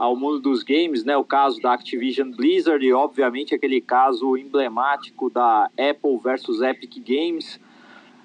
[0.00, 1.14] ao mundo dos games, né?
[1.14, 7.60] O caso da Activision Blizzard e, obviamente, aquele caso emblemático da Apple versus Epic Games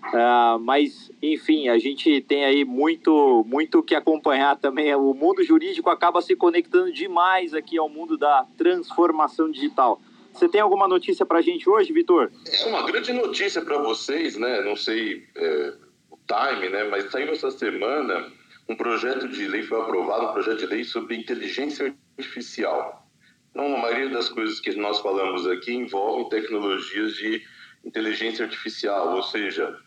[0.06, 4.94] Uh, mas, enfim, a gente tem aí muito muito que acompanhar também.
[4.94, 10.00] O mundo jurídico acaba se conectando demais aqui ao mundo da transformação digital.
[10.32, 12.32] Você tem alguma notícia para a gente hoje, Vitor?
[12.48, 14.62] É uma grande notícia para vocês, né?
[14.62, 15.74] Não sei é,
[16.12, 16.84] o time, né?
[16.84, 18.32] Mas saiu essa semana
[18.68, 23.08] um projeto de lei, foi aprovado um projeto de lei sobre inteligência artificial.
[23.52, 27.42] Então, a maioria das coisas que nós falamos aqui envolvem tecnologias de
[27.86, 29.80] inteligência artificial, ou seja,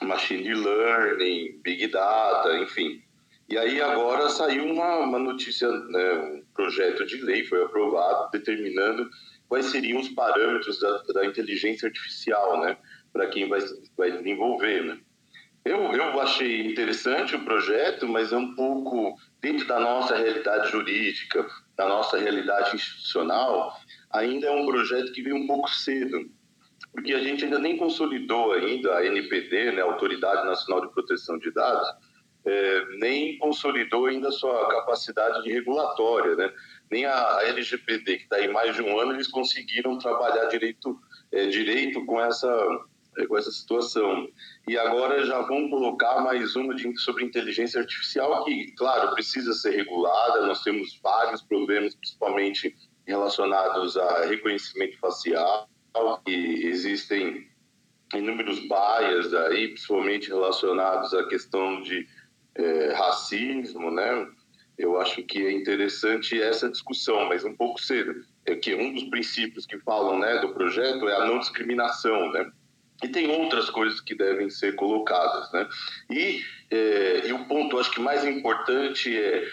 [0.00, 3.02] machine learning, big data, enfim.
[3.48, 9.10] E aí agora saiu uma, uma notícia, né, um projeto de lei foi aprovado determinando
[9.48, 12.78] quais seriam os parâmetros da, da inteligência artificial, né,
[13.12, 13.60] para quem vai,
[13.96, 14.98] vai desenvolver, né.
[15.64, 21.46] Eu, eu achei interessante o projeto, mas é um pouco dentro da nossa realidade jurídica,
[21.76, 23.76] da nossa realidade institucional,
[24.10, 26.28] ainda é um projeto que veio um pouco cedo
[26.92, 31.50] porque a gente ainda nem consolidou ainda a NPD, né, Autoridade Nacional de Proteção de
[31.50, 31.88] Dados,
[32.44, 36.52] é, nem consolidou ainda a sua capacidade de regulatória, né?
[36.90, 40.98] Nem a, LGPD, que está aí mais de um ano, eles conseguiram trabalhar direito,
[41.30, 42.50] é, direito com essa
[43.28, 44.28] com essa situação.
[44.66, 49.70] E agora já vão colocar mais uma de, sobre inteligência artificial, que, claro, precisa ser
[49.76, 50.46] regulada.
[50.46, 52.74] Nós temos vários problemas, principalmente
[53.06, 55.68] relacionados a reconhecimento facial,
[56.24, 57.46] que existem
[58.14, 62.06] inúmeros bias aí, principalmente relacionados à questão de
[62.54, 64.28] é, racismo, né?
[64.78, 68.24] Eu acho que é interessante essa discussão, mas um pouco cedo.
[68.44, 72.50] É que um dos princípios que falam, né, do projeto é a não discriminação, né?
[73.02, 75.68] E tem outras coisas que devem ser colocadas, né?
[76.10, 79.44] E, é, e o ponto, acho que mais importante é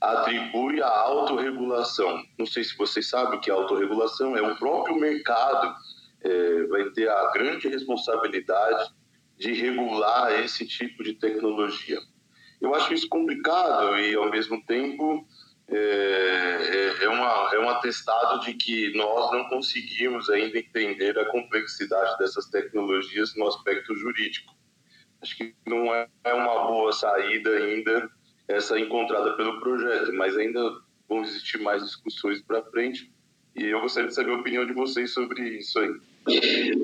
[0.00, 2.22] atribui a autorregulação.
[2.38, 5.74] Não sei se vocês sabem o que é autorregulação, é o próprio mercado
[6.22, 8.90] é, vai ter a grande responsabilidade
[9.38, 11.98] de regular esse tipo de tecnologia.
[12.60, 15.26] Eu acho isso complicado e, ao mesmo tempo,
[15.70, 21.26] é, é, é, uma, é um atestado de que nós não conseguimos ainda entender a
[21.26, 24.52] complexidade dessas tecnologias no aspecto jurídico.
[25.22, 28.10] Acho que não é uma boa saída ainda
[28.48, 30.60] essa encontrada pelo projeto, mas ainda
[31.08, 33.12] vão existir mais discussões para frente.
[33.54, 35.94] E eu gostaria de saber a opinião de vocês sobre isso aí.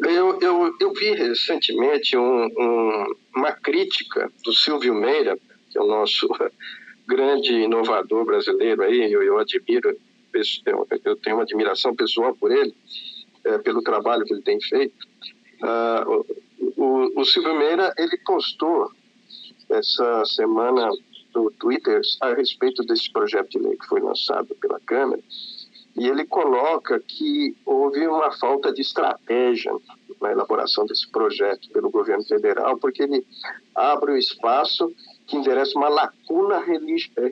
[0.04, 5.36] Eu, eu, eu vi recentemente um, um, uma crítica do Silvio Meira,
[5.70, 6.28] que é o nosso
[7.06, 9.96] grande inovador brasileiro aí, eu, eu admiro,
[11.04, 12.74] eu tenho uma admiração pessoal por ele,
[13.44, 15.06] é, pelo trabalho que ele tem feito.
[15.62, 16.26] Uh,
[16.76, 18.90] o, o Silvio Meira, ele postou
[19.70, 20.90] essa semana
[21.34, 25.22] no Twitter a respeito desse projeto de lei que foi lançado pela Câmara,
[25.96, 29.72] e ele coloca que houve uma falta de estratégia
[30.20, 33.26] na elaboração desse projeto pelo governo federal, porque ele
[33.74, 34.92] abre o espaço
[35.26, 36.62] que endereça uma lacuna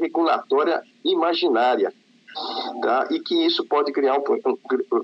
[0.00, 1.92] regulatória imaginária,
[2.82, 3.08] tá?
[3.10, 4.58] e que isso pode criar um,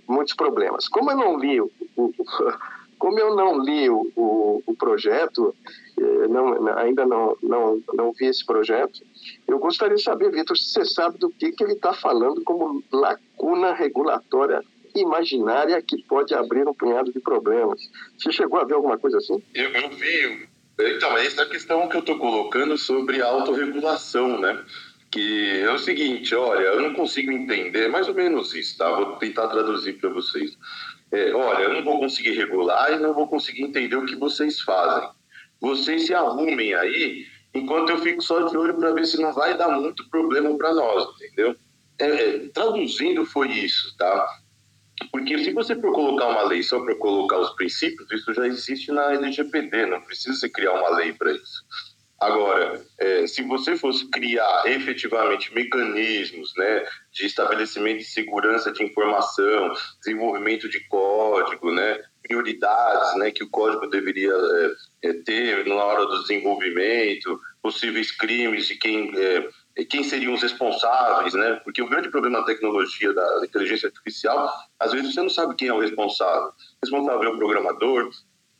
[0.08, 0.88] muitos problemas.
[0.88, 2.12] Como eu não li o, o
[2.98, 5.54] como eu não li o, o, o projeto,
[5.98, 9.00] eh, não, ainda não, não, não vi esse projeto,
[9.48, 12.84] eu gostaria de saber, Vitor, se você sabe do que, que ele está falando como
[12.92, 14.62] lacuna regulatória
[14.94, 17.80] imaginária que pode abrir um punhado de problemas.
[18.18, 19.42] Você chegou a ver alguma coisa assim?
[19.54, 20.48] Eu, eu vi.
[20.82, 24.64] Então, essa é a questão que eu estou colocando sobre autorregulação, né?
[25.10, 28.90] Que é o seguinte, olha, eu não consigo entender, mais ou menos isso, tá?
[28.90, 30.56] Vou tentar traduzir para vocês
[31.12, 34.60] é, olha, eu não vou conseguir regular e não vou conseguir entender o que vocês
[34.60, 35.08] fazem.
[35.60, 39.56] Vocês se arrumem aí, enquanto eu fico só de olho para ver se não vai
[39.56, 41.56] dar muito problema para nós, entendeu?
[41.98, 44.39] É, é, traduzindo foi isso, tá?
[45.10, 48.92] Porque se você for colocar uma lei só para colocar os princípios, isso já existe
[48.92, 51.64] na LGPD, não precisa você criar uma lei para isso.
[52.20, 59.72] Agora, é, se você fosse criar efetivamente mecanismos né, de estabelecimento de segurança de informação,
[60.04, 64.32] desenvolvimento de código, né, prioridades né, que o código deveria
[65.02, 69.10] é, é ter na hora do desenvolvimento, possíveis crimes de quem,
[69.84, 71.60] quem seriam os responsáveis, né?
[71.64, 75.68] Porque o grande problema da tecnologia, da inteligência artificial, às vezes você não sabe quem
[75.68, 76.48] é o responsável.
[76.48, 78.10] O responsável é o programador,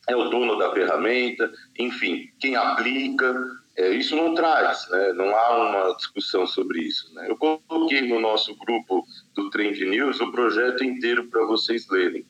[0.09, 3.35] é o dono da ferramenta, enfim, quem aplica,
[3.77, 5.12] é, isso não traz, né?
[5.12, 7.12] não há uma discussão sobre isso.
[7.14, 7.27] Né?
[7.29, 9.05] Eu coloquei no nosso grupo
[9.35, 12.27] do Trend News o projeto inteiro para vocês lerem,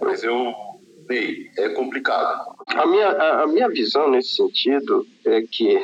[0.00, 0.54] mas eu
[1.08, 2.54] Ney, é complicado.
[2.68, 5.82] A minha, a, a minha visão nesse sentido é que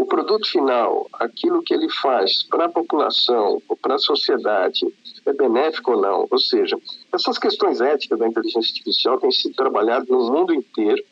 [0.00, 4.86] o produto final, aquilo que ele faz para a população ou para a sociedade,
[5.26, 6.26] é benéfico ou não.
[6.30, 6.78] Ou seja,
[7.12, 11.04] essas questões éticas da inteligência artificial têm sido trabalhadas no mundo inteiro,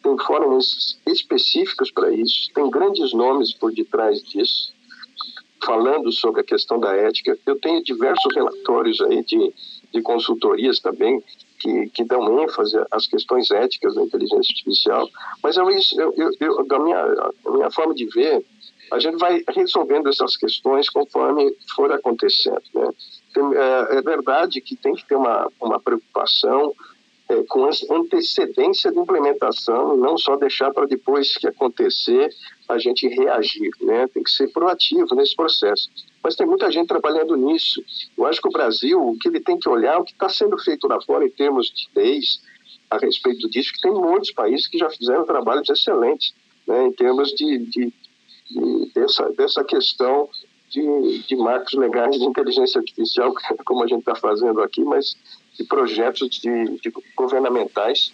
[0.00, 4.72] tem fóruns específicos para isso, tem grandes nomes por detrás disso,
[5.64, 7.36] falando sobre a questão da ética.
[7.44, 9.52] Eu tenho diversos relatórios aí de,
[9.92, 11.20] de consultorias também
[11.58, 15.08] que, que dão ênfase às questões éticas da inteligência artificial,
[15.42, 15.68] mas eu,
[16.16, 18.44] eu, eu, da minha, minha forma de ver,
[18.92, 22.62] a gente vai resolvendo essas questões conforme for acontecendo.
[22.74, 22.88] Né?
[23.36, 26.72] É, é verdade que tem que ter uma, uma preocupação
[27.28, 32.30] é, com antecedência de implementação, não só deixar para depois que acontecer
[32.68, 34.06] a gente reagir, né?
[34.08, 35.90] Tem que ser proativo nesse processo.
[36.26, 37.80] Mas tem muita gente trabalhando nisso.
[38.18, 40.28] Eu acho que o Brasil, o que ele tem que olhar, é o que está
[40.28, 42.42] sendo feito lá fora em termos de leis
[42.90, 46.34] a respeito disso, que tem muitos países que já fizeram trabalhos excelentes,
[46.66, 46.84] né?
[46.88, 47.92] Em termos de, de,
[48.50, 50.28] de dessa, dessa questão
[50.68, 53.32] de, de marcos legais de inteligência artificial,
[53.64, 55.16] como a gente está fazendo aqui, mas
[55.56, 58.12] de projetos de, de governamentais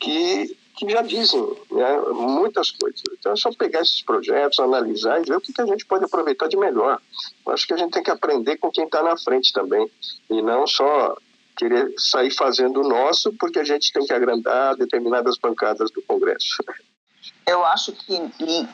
[0.00, 3.02] que, que já dizem né, muitas coisas.
[3.18, 6.04] Então é só pegar esses projetos, analisar e ver o que, que a gente pode
[6.04, 7.00] aproveitar de melhor.
[7.46, 9.90] Eu acho que a gente tem que aprender com quem está na frente também,
[10.30, 11.16] e não só
[11.56, 16.62] querer sair fazendo o nosso porque a gente tem que agrandar determinadas bancadas do Congresso.
[17.46, 18.18] Eu acho que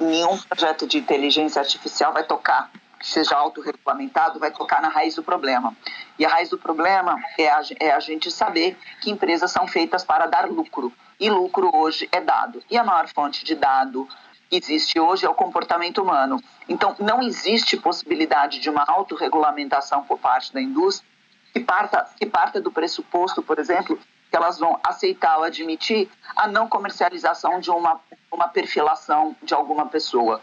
[0.01, 5.23] nenhum projeto de inteligência artificial vai tocar que seja autorregulamentado vai tocar na raiz do
[5.23, 5.77] problema.
[6.19, 10.05] E a raiz do problema é a, é a gente saber que empresas são feitas
[10.05, 10.93] para dar lucro.
[11.19, 12.63] E lucro hoje é dado.
[12.71, 14.09] E a maior fonte de dado
[14.49, 16.43] que existe hoje é o comportamento humano.
[16.69, 21.09] Então, não existe possibilidade de uma autorregulamentação por parte da indústria
[21.53, 23.99] que parta, que parta do pressuposto, por exemplo,
[24.31, 28.01] que elas vão aceitar ou admitir a não comercialização de uma,
[28.31, 30.41] uma perfilação de alguma pessoa.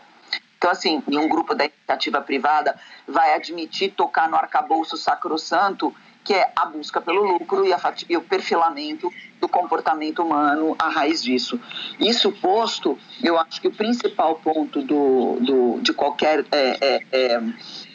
[0.57, 5.95] Então, assim, nenhum grupo da iniciativa privada vai admitir tocar no arcabouço sacrossanto,
[6.25, 10.89] que é a busca pelo lucro e, a, e o perfilamento do comportamento humano à
[10.89, 11.59] raiz disso.
[11.99, 17.41] Isso posto, eu acho que o principal ponto do, do, de qualquer é, é, é,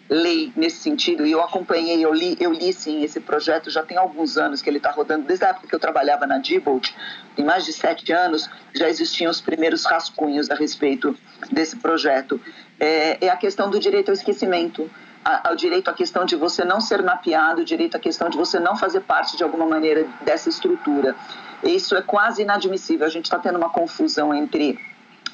[0.08, 3.96] lei nesse sentido, e eu acompanhei, eu li, eu li sim esse projeto, já tem
[3.96, 6.94] alguns anos que ele está rodando, desde a época que eu trabalhava na Diebold,
[7.34, 11.16] tem mais de sete anos, já existiam os primeiros rascunhos a respeito
[11.50, 12.40] desse projeto.
[12.78, 14.88] É, é a questão do direito ao esquecimento,
[15.24, 18.58] ao direito à questão de você não ser mapeado, o direito à questão de você
[18.58, 21.14] não fazer parte de alguma maneira dessa estrutura.
[21.62, 23.06] Isso é quase inadmissível.
[23.06, 24.78] A gente está tendo uma confusão entre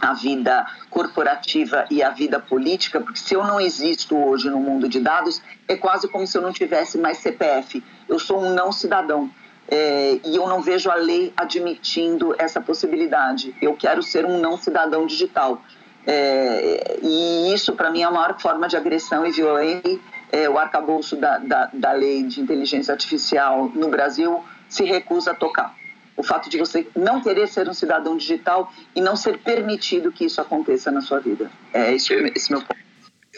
[0.01, 4.89] a vida corporativa e a vida política, porque se eu não existo hoje no mundo
[4.89, 7.83] de dados, é quase como se eu não tivesse mais CPF.
[8.09, 9.31] Eu sou um não cidadão.
[9.69, 13.55] É, e eu não vejo a lei admitindo essa possibilidade.
[13.61, 15.61] Eu quero ser um não cidadão digital.
[16.07, 20.01] É, e isso, para mim, é a maior forma de agressão e violência
[20.33, 25.35] é, o arcabouço da, da, da lei de inteligência artificial no Brasil se recusa a
[25.35, 25.75] tocar.
[26.17, 30.25] O fato de você não querer ser um cidadão digital e não ser permitido que
[30.25, 31.51] isso aconteça na sua vida.
[31.73, 32.87] É esse, esse meu ponto.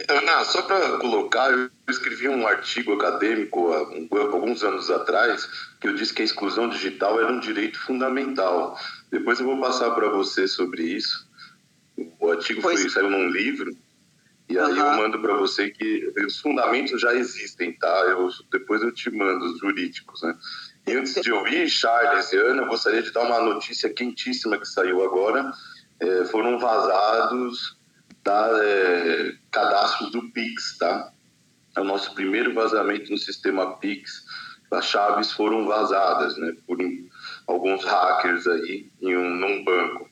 [0.09, 3.79] Ana, só para colocar, eu escrevi um artigo acadêmico há
[4.33, 5.45] alguns anos atrás
[5.81, 8.79] que eu disse que a exclusão digital era um direito fundamental.
[9.11, 11.28] Depois eu vou passar para você sobre isso.
[12.21, 13.71] O artigo foi, saiu num livro
[14.49, 14.79] e aí uhum.
[14.79, 17.89] eu mando para você que os fundamentos já existem, tá?
[18.07, 20.35] Eu, depois eu te mando os jurídicos, né?
[20.87, 24.67] E antes de ouvir Charles e Ana, eu gostaria de dar uma notícia quentíssima que
[24.67, 25.53] saiu agora.
[26.01, 27.77] É, foram vazados
[28.25, 31.13] tá, é, cadastros do Pix, tá?
[31.77, 34.25] É o nosso primeiro vazamento no sistema Pix.
[34.71, 36.55] As chaves foram vazadas, né?
[36.67, 36.79] Por
[37.47, 40.08] alguns hackers aí em um, num banco.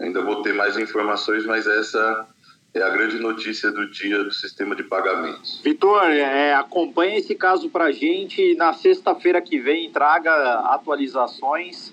[0.00, 2.26] Ainda vou ter mais informações, mas essa
[2.72, 5.60] é a grande notícia do dia do sistema de pagamentos.
[5.62, 8.54] Vitor, é, acompanha esse caso para a gente.
[8.54, 10.32] Na sexta-feira que vem, traga
[10.70, 11.92] atualizações.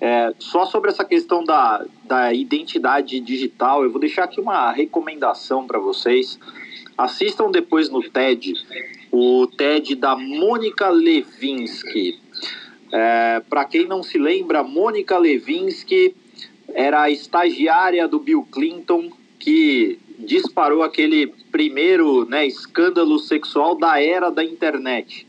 [0.00, 5.66] É, só sobre essa questão da, da identidade digital, eu vou deixar aqui uma recomendação
[5.66, 6.38] para vocês.
[6.96, 8.54] Assistam depois no TED,
[9.12, 12.18] o TED da Mônica Levinsky.
[12.90, 16.14] É, para quem não se lembra, Mônica Levinsky
[16.74, 24.30] era a estagiária do Bill Clinton que disparou aquele primeiro né, escândalo sexual da era
[24.30, 25.26] da internet.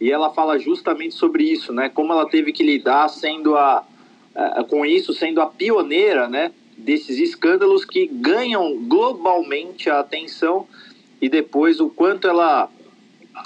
[0.00, 1.88] E ela fala justamente sobre isso, né?
[1.88, 3.86] Como ela teve que lidar sendo a,
[4.34, 6.52] a, com isso, sendo a pioneira, né?
[6.76, 10.66] Desses escândalos que ganham globalmente a atenção
[11.20, 12.68] e depois o quanto ela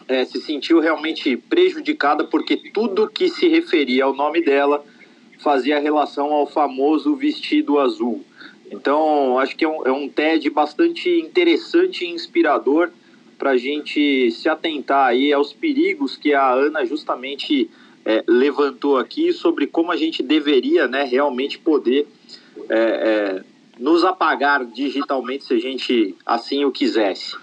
[0.09, 4.85] é, se sentiu realmente prejudicada porque tudo que se referia ao nome dela
[5.39, 8.25] fazia relação ao famoso vestido azul.
[8.71, 12.91] Então, acho que é um, é um TED bastante interessante e inspirador
[13.39, 17.71] para a gente se atentar aí aos perigos que a Ana justamente
[18.05, 22.07] é, levantou aqui sobre como a gente deveria né, realmente poder
[22.69, 23.45] é, é,
[23.79, 27.37] nos apagar digitalmente se a gente assim o quisesse.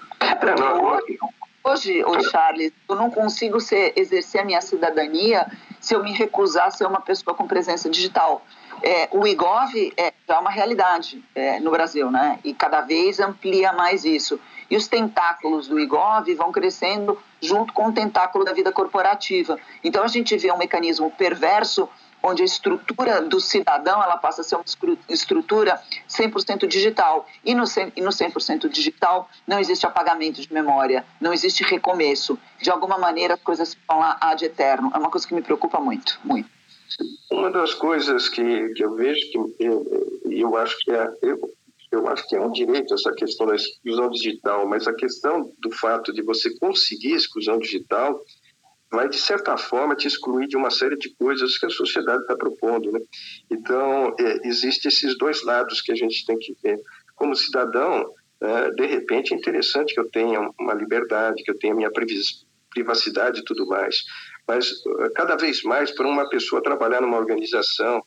[1.63, 5.47] Hoje, hoje Charles, eu não consigo ser, exercer a minha cidadania
[5.85, 8.41] se eu me recusar a ser uma pessoa com presença digital.
[8.81, 12.39] É, o IGOV é já uma realidade é, no Brasil, né?
[12.43, 14.39] E cada vez amplia mais isso.
[14.67, 19.59] E os tentáculos do IGOV vão crescendo junto com o tentáculo da vida corporativa.
[19.83, 21.87] Então a gente vê um mecanismo perverso
[22.25, 24.65] onde a estrutura do cidadão ela passa a ser uma
[25.07, 27.27] estrutura 100% digital.
[27.43, 32.37] E no 100%, e no 100 digital não existe apagamento de memória, não existe recomeço.
[32.59, 34.91] De alguma maneira as coisas ficam lá ad eterno.
[34.93, 36.49] É uma coisa que me preocupa muito, muito.
[37.31, 39.85] Uma das coisas que, que eu vejo que eu,
[40.25, 41.39] eu acho que é eu,
[41.91, 45.71] eu acho que é um direito essa questão da exclusão digital, mas a questão do
[45.71, 48.19] fato de você conseguir exclusão digital
[48.91, 52.35] vai de certa forma te excluir de uma série de coisas que a sociedade está
[52.35, 52.99] propondo, né?
[53.49, 56.79] Então é, existe esses dois lados que a gente tem que ver.
[57.15, 58.05] Como cidadão,
[58.41, 61.91] é, de repente é interessante que eu tenha uma liberdade, que eu tenha minha
[62.69, 64.03] privacidade e tudo mais
[64.47, 68.03] mas eh, cada vez mais para uma pessoa trabalhar numa organização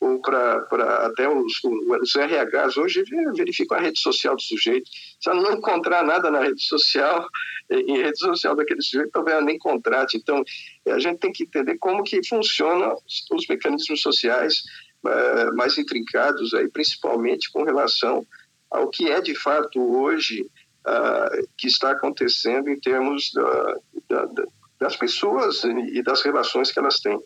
[0.00, 3.02] ou para até os, os RHs hoje
[3.36, 4.88] verificam a rede social do sujeito.
[5.20, 7.26] Se ela não encontrar nada na rede social,
[7.70, 10.16] em rede social daquele sujeito, talvez ela nem contrate.
[10.16, 10.42] Então,
[10.86, 12.96] a gente tem que entender como que funcionam
[13.32, 14.62] os mecanismos sociais
[15.04, 18.24] uh, mais intrincados, aí, principalmente com relação
[18.70, 20.42] ao que é de fato hoje
[20.86, 23.76] uh, que está acontecendo em termos da,
[24.08, 24.44] da,
[24.78, 27.18] das pessoas e das relações que elas têm.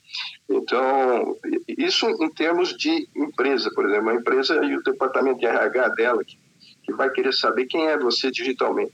[0.48, 1.36] Então,
[1.68, 6.24] isso em termos de empresa, por exemplo, a empresa e o departamento de RH dela,
[6.24, 6.38] que,
[6.82, 8.92] que vai querer saber quem é você digitalmente.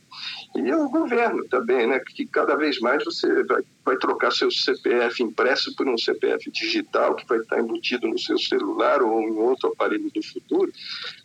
[0.57, 5.23] E o governo também, né, que cada vez mais você vai, vai trocar seu CPF
[5.23, 9.69] impresso por um CPF digital que vai estar embutido no seu celular ou em outro
[9.69, 10.73] aparelho do futuro,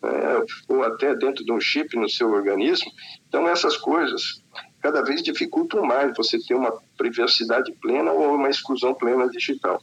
[0.03, 2.91] é, ou até dentro de um chip no seu organismo.
[3.27, 4.43] Então, essas coisas
[4.83, 9.81] cada vez dificultam mais você ter uma privacidade plena ou uma exclusão plena digital.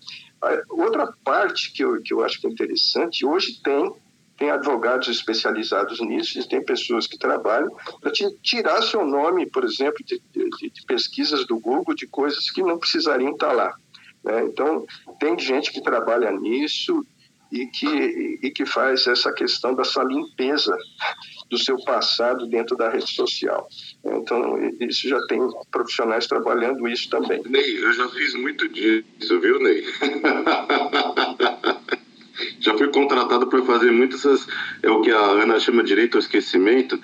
[0.69, 3.93] outra parte que eu, que eu acho que é interessante, hoje tem
[4.37, 8.11] tem advogados especializados nisso, e tem pessoas que trabalham para
[8.43, 12.79] tirar seu nome, por exemplo, de, de, de, pesquisas do Google, de coisas que não
[12.79, 13.75] precisariam estar lá.
[14.25, 14.45] Né?
[14.47, 14.87] Então,
[15.19, 17.05] tem gente que trabalha nisso
[17.53, 20.77] e que, e que faz essa questão dessa limpeza
[21.51, 23.69] do seu passado dentro da rede social.
[24.05, 25.41] Então, isso já tem
[25.71, 27.43] profissionais trabalhando isso também.
[27.45, 29.85] Ney, eu já fiz muito disso, viu, Ney?
[32.61, 34.47] já fui contratado para fazer muitas
[34.83, 37.01] é o que a Ana chama direito ao esquecimento.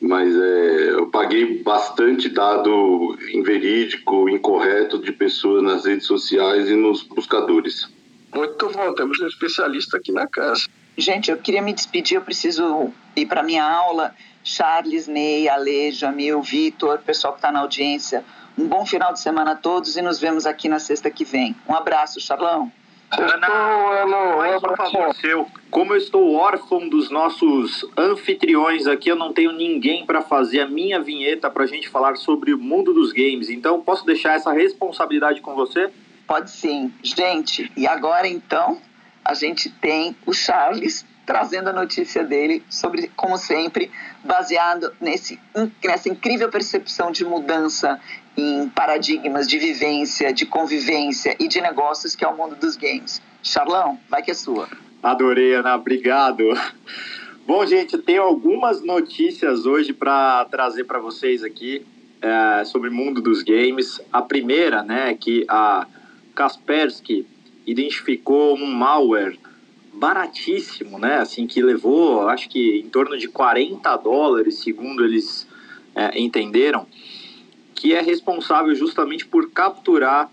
[0.00, 7.02] mas é, eu paguei bastante dado inverídico, incorreto de pessoas nas redes sociais e nos
[7.02, 7.86] buscadores.
[8.34, 10.66] Muito bom, temos um especialista aqui na casa.
[10.96, 14.14] Gente, eu queria me despedir, eu preciso ir para minha aula.
[14.42, 18.24] Charles, Ney, Ale, Jamil, Vitor, pessoal que está na audiência.
[18.56, 21.54] Um bom final de semana a todos e nos vemos aqui na sexta que vem.
[21.68, 22.70] Um abraço, Charlão.
[23.12, 24.06] Ana,
[24.36, 25.46] mais um favor seu.
[25.70, 30.68] Como eu estou órfão dos nossos anfitriões aqui, eu não tenho ninguém para fazer a
[30.68, 33.50] minha vinheta para a gente falar sobre o mundo dos games.
[33.50, 35.90] Então, posso deixar essa responsabilidade com você?
[36.30, 36.92] Pode sim.
[37.02, 38.80] Gente, e agora então,
[39.24, 43.90] a gente tem o Charles trazendo a notícia dele sobre, como sempre,
[44.22, 45.40] baseado nesse,
[45.84, 48.00] nessa incrível percepção de mudança
[48.36, 53.20] em paradigmas de vivência, de convivência e de negócios que é o mundo dos games.
[53.42, 54.68] Charlão, vai que é sua.
[55.02, 56.44] Adorei, Ana, obrigado.
[57.44, 61.84] Bom, gente, tenho algumas notícias hoje para trazer para vocês aqui
[62.22, 64.00] é, sobre o mundo dos games.
[64.12, 65.88] A primeira, né, é que a
[66.34, 67.26] Kaspersky
[67.66, 69.38] identificou um malware
[69.92, 75.46] baratíssimo, né, assim, que levou, acho que em torno de 40 dólares, segundo eles
[75.94, 76.86] é, entenderam,
[77.74, 80.30] que é responsável justamente por capturar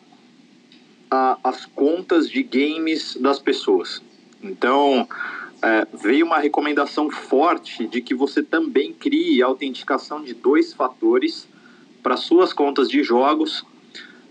[1.10, 4.02] a, as contas de games das pessoas.
[4.42, 5.08] Então,
[5.62, 11.48] é, veio uma recomendação forte de que você também crie autenticação de dois fatores
[12.04, 13.66] para suas contas de jogos.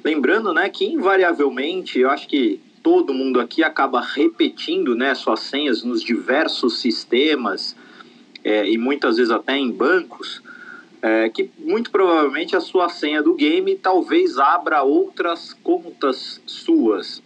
[0.07, 5.83] Lembrando né, que, invariavelmente, eu acho que todo mundo aqui acaba repetindo né, suas senhas
[5.83, 7.75] nos diversos sistemas
[8.45, 10.41] é, e muitas vezes até em bancos
[11.03, 17.21] é, que muito provavelmente a sua senha do game talvez abra outras contas suas.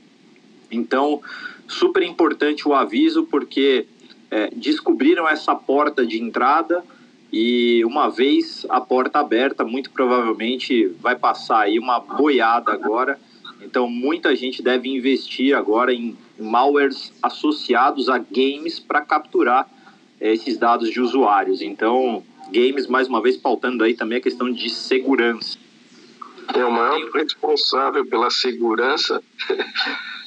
[0.70, 1.20] Então,
[1.68, 3.84] super importante o aviso, porque
[4.30, 6.82] é, descobriram essa porta de entrada
[7.32, 13.18] e uma vez a porta aberta, muito provavelmente vai passar aí uma boiada agora.
[13.62, 19.68] Então, muita gente deve investir agora em malwares associados a games para capturar
[20.20, 21.62] é, esses dados de usuários.
[21.62, 25.58] Então, games, mais uma vez pautando aí também a questão de segurança.
[26.52, 29.22] É o maior responsável pela segurança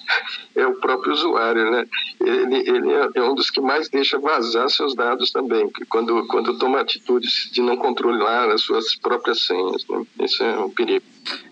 [0.55, 1.85] é o próprio usuário, né?
[2.19, 6.57] Ele, ele é, é um dos que mais deixa vazar seus dados também, quando, quando
[6.57, 9.85] toma atitudes de não controlar as suas próprias senhas.
[9.87, 10.05] Né?
[10.21, 11.05] Isso é um perigo.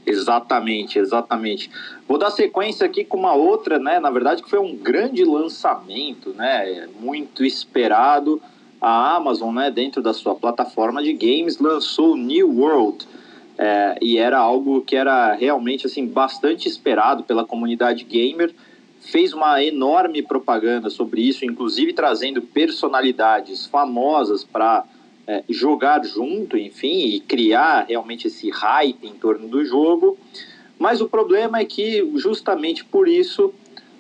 [0.06, 1.72] Exatamente, exatamente.
[2.08, 4.00] Vou dar sequência aqui com uma outra, né?
[4.00, 6.88] Na verdade, que foi um grande lançamento, né?
[7.00, 8.42] Muito esperado
[8.82, 13.08] a Amazon, né, dentro da sua plataforma de games, lançou New World.
[13.58, 18.54] É, e era algo que era realmente assim bastante esperado pela comunidade gamer.
[19.00, 24.86] Fez uma enorme propaganda sobre isso, inclusive trazendo personalidades famosas para
[25.28, 30.18] é, jogar junto, enfim, e criar realmente esse hype em torno do jogo.
[30.78, 33.54] Mas o problema é que, justamente por isso,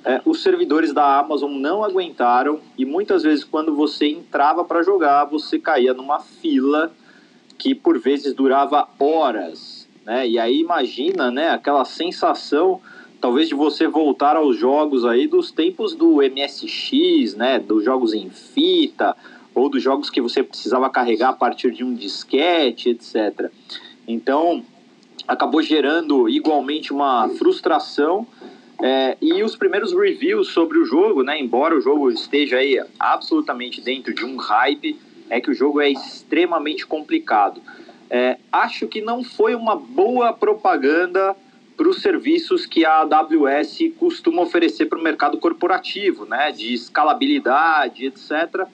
[0.03, 5.25] é, os servidores da Amazon não aguentaram e muitas vezes quando você entrava para jogar
[5.25, 6.91] você caía numa fila
[7.61, 10.27] que por vezes durava horas, né?
[10.27, 12.81] E aí imagina, né, aquela sensação
[13.21, 18.31] talvez de você voltar aos jogos aí dos tempos do MSX, né, dos jogos em
[18.31, 19.15] fita
[19.53, 23.51] ou dos jogos que você precisava carregar a partir de um disquete, etc.
[24.07, 24.65] Então
[25.27, 28.25] acabou gerando igualmente uma frustração
[28.81, 33.81] é, e os primeiros reviews sobre o jogo, né, embora o jogo esteja aí absolutamente
[33.81, 34.99] dentro de um hype,
[35.31, 37.61] é que o jogo é extremamente complicado.
[38.09, 41.33] É, acho que não foi uma boa propaganda
[41.77, 48.05] para os serviços que a AWS costuma oferecer para o mercado corporativo, né, de escalabilidade,
[48.05, 48.67] etc.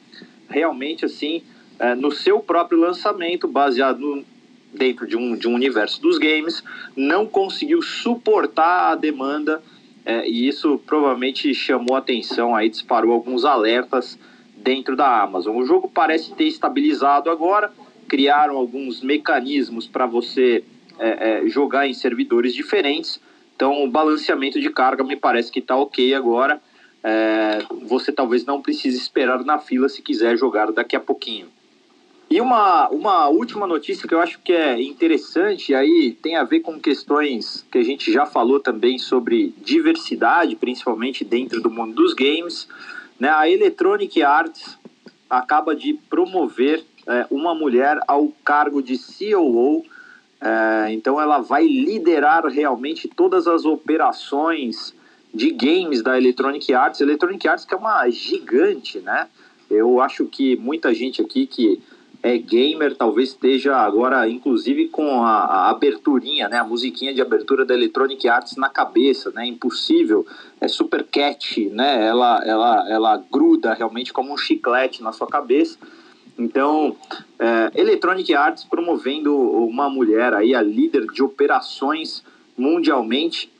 [0.50, 1.44] Realmente, assim,
[1.78, 4.26] é, no seu próprio lançamento, baseado
[4.74, 6.64] dentro de um, de um universo dos games,
[6.96, 9.62] não conseguiu suportar a demanda
[10.04, 14.18] é, e isso provavelmente chamou atenção, aí disparou alguns alertas
[14.58, 15.56] dentro da Amazon.
[15.56, 17.72] O jogo parece ter estabilizado agora,
[18.08, 20.64] criaram alguns mecanismos para você
[21.00, 23.20] é, é, jogar em servidores diferentes,
[23.56, 26.62] então o balanceamento de carga me parece que está ok agora.
[27.04, 31.48] É, você talvez não precise esperar na fila se quiser jogar daqui a pouquinho.
[32.30, 36.60] E uma, uma última notícia que eu acho que é interessante, aí tem a ver
[36.60, 42.14] com questões que a gente já falou também sobre diversidade, principalmente dentro do mundo dos
[42.14, 42.68] games.
[43.20, 43.30] Né?
[43.30, 44.78] A Electronic Arts
[45.30, 49.84] acaba de promover é, uma mulher ao cargo de COO,
[50.40, 54.94] é, então ela vai liderar realmente todas as operações
[55.34, 57.02] de games da Electronic Arts.
[57.02, 59.28] Electronic Arts que é uma gigante, né?
[59.70, 61.82] Eu acho que muita gente aqui que
[62.24, 67.66] é gamer, talvez esteja agora, inclusive, com a, a, aberturinha, né, a musiquinha de abertura
[67.66, 70.26] da Electronic Arts na cabeça, né, impossível,
[70.60, 75.78] é super catchy, né, ela, ela, ela gruda realmente como um chiclete na sua cabeça.
[76.38, 76.96] Então,
[77.40, 82.24] é, Electronic Arts promovendo uma mulher aí, a líder de operações
[82.58, 83.52] mundialmente,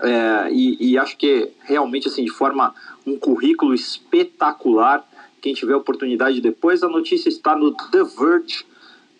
[0.00, 2.72] é, e, e, acho que realmente assim de forma
[3.04, 5.04] um currículo espetacular
[5.48, 8.66] quem tiver oportunidade depois, a notícia está no The Verge.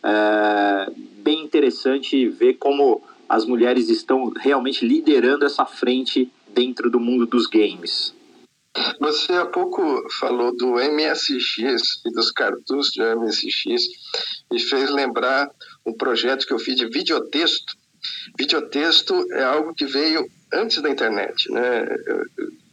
[0.03, 7.27] É bem interessante ver como as mulheres estão realmente liderando essa frente dentro do mundo
[7.27, 8.15] dos games.
[9.01, 9.81] Você há pouco
[10.21, 13.87] falou do MSX e dos cartuchos de MSX
[14.53, 15.51] e fez lembrar
[15.87, 17.75] um projeto que eu fiz de videotexto.
[18.39, 21.87] Videotexto é algo que veio antes da internet, né?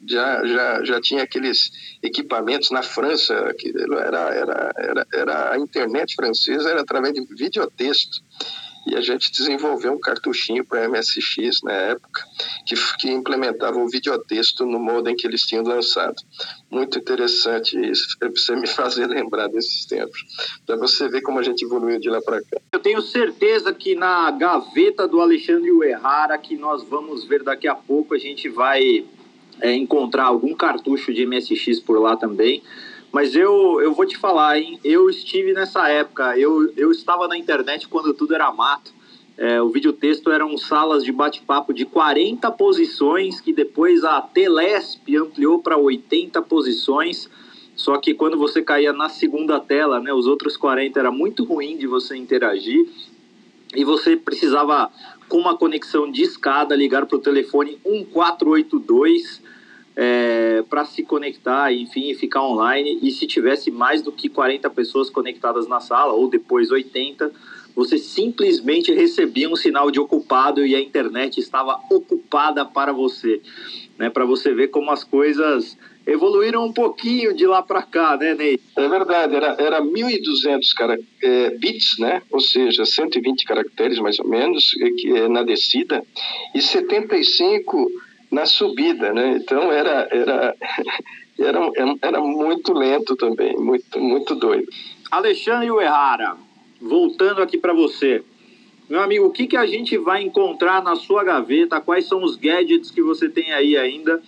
[0.08, 1.72] já, já, já tinha aqueles
[2.02, 8.24] equipamentos na França, que era, era, era, era a internet francesa era através de videotexto.
[8.86, 12.24] E a gente desenvolveu um cartuchinho para MSX na época,
[12.66, 16.16] que, que implementava o videotexto no modem que eles tinham lançado.
[16.70, 20.24] Muito interessante isso, para você me fazer lembrar desses tempos,
[20.66, 22.58] para você ver como a gente evoluiu de lá para cá.
[22.72, 27.76] Eu tenho certeza que na gaveta do Alexandre Uerrara, que nós vamos ver daqui a
[27.76, 29.06] pouco, a gente vai
[29.62, 32.62] é, encontrar algum cartucho de MSX por lá também.
[33.16, 34.78] Mas eu, eu vou te falar, hein?
[34.84, 38.92] Eu estive nessa época, eu, eu estava na internet quando tudo era mato.
[39.38, 45.60] É, o videotexto eram salas de bate-papo de 40 posições, que depois a Telesp ampliou
[45.60, 47.30] para 80 posições.
[47.74, 51.78] Só que quando você caía na segunda tela, né, os outros 40 era muito ruim
[51.78, 52.86] de você interagir.
[53.74, 54.92] E você precisava,
[55.30, 59.45] com uma conexão de escada, ligar para o telefone 1482
[59.96, 63.00] é, para se conectar, enfim, ficar online.
[63.02, 67.32] E se tivesse mais do que 40 pessoas conectadas na sala, ou depois 80,
[67.76, 73.42] você simplesmente recebia um sinal de ocupado e a internet estava ocupada para você.
[73.98, 78.34] Né, para você ver como as coisas evoluíram um pouquinho de lá para cá, né,
[78.34, 78.60] Ney?
[78.76, 82.22] É verdade, era, era 1.200 cara, é, bits, né?
[82.30, 84.76] ou seja, 120 caracteres mais ou menos,
[85.16, 86.04] é na descida,
[86.54, 87.90] e 75
[88.36, 89.38] na subida, né?
[89.38, 90.56] Então era, era,
[91.40, 91.60] era,
[92.02, 94.68] era muito lento também, muito, muito doido.
[95.10, 96.36] Alexandre Uerrara,
[96.82, 98.22] voltando aqui para você.
[98.90, 101.80] Meu amigo, o que, que a gente vai encontrar na sua gaveta?
[101.80, 104.22] Quais são os gadgets que você tem aí ainda,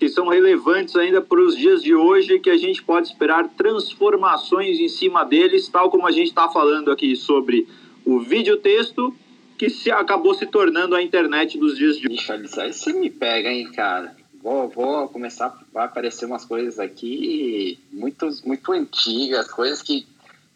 [0.00, 4.80] que são relevantes ainda para os dias de hoje, que a gente pode esperar transformações
[4.80, 7.68] em cima deles, tal como a gente está falando aqui sobre
[8.04, 9.14] o vídeo texto
[9.58, 12.32] que se acabou se tornando a internet dos dias de hoje.
[12.60, 14.16] Aí você me pega, hein, cara.
[14.40, 20.06] Vou, vou começar, vai aparecer umas coisas aqui muito, muito antigas, coisas que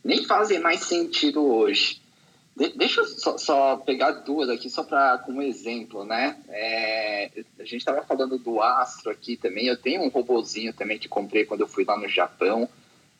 [0.04, 2.00] nem fazem mais sentido hoje.
[2.56, 6.36] De, deixa eu só, só, pegar duas aqui, só para como exemplo, né?
[6.48, 9.66] É, a gente estava falando do Astro aqui também.
[9.66, 12.68] Eu tenho um robozinho também que comprei quando eu fui lá no Japão.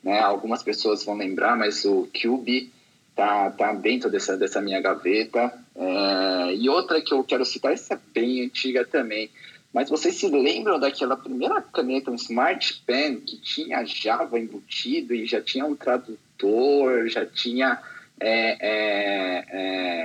[0.01, 0.19] Né?
[0.19, 2.71] Algumas pessoas vão lembrar, mas o Cube
[3.15, 5.51] tá, tá dentro dessa, dessa minha gaveta.
[5.75, 9.29] É, e outra que eu quero citar, essa é bem antiga também.
[9.73, 15.25] Mas vocês se lembram daquela primeira caneta, um Smart Pen, que tinha Java embutido e
[15.25, 17.81] já tinha um tradutor, já tinha
[18.19, 19.45] é, é,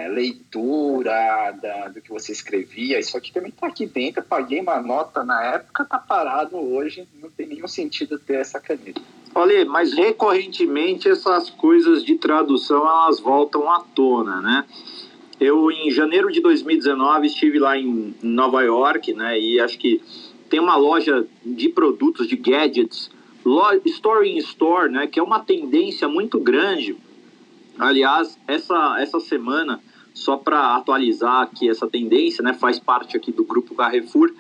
[0.05, 2.99] é, leitura da, do que você escrevia.
[2.99, 4.21] Isso aqui também está aqui dentro.
[4.21, 7.07] Eu paguei uma nota na época, está parado hoje.
[7.21, 9.01] Não tem nenhum sentido ter essa caneta.
[9.35, 14.65] Olha, mas recorrentemente essas coisas de tradução elas voltam à tona, né?
[15.41, 19.39] Eu, em janeiro de 2019, estive lá em Nova York, né?
[19.39, 20.01] E acho que
[20.51, 23.11] tem uma loja de produtos, de gadgets,
[23.85, 25.07] Store in Store, né?
[25.07, 26.97] Que é uma tendência muito grande.
[27.79, 29.81] Aliás, essa, essa semana,
[30.13, 32.53] só para atualizar aqui essa tendência, né?
[32.55, 34.33] Faz parte aqui do grupo Carrefour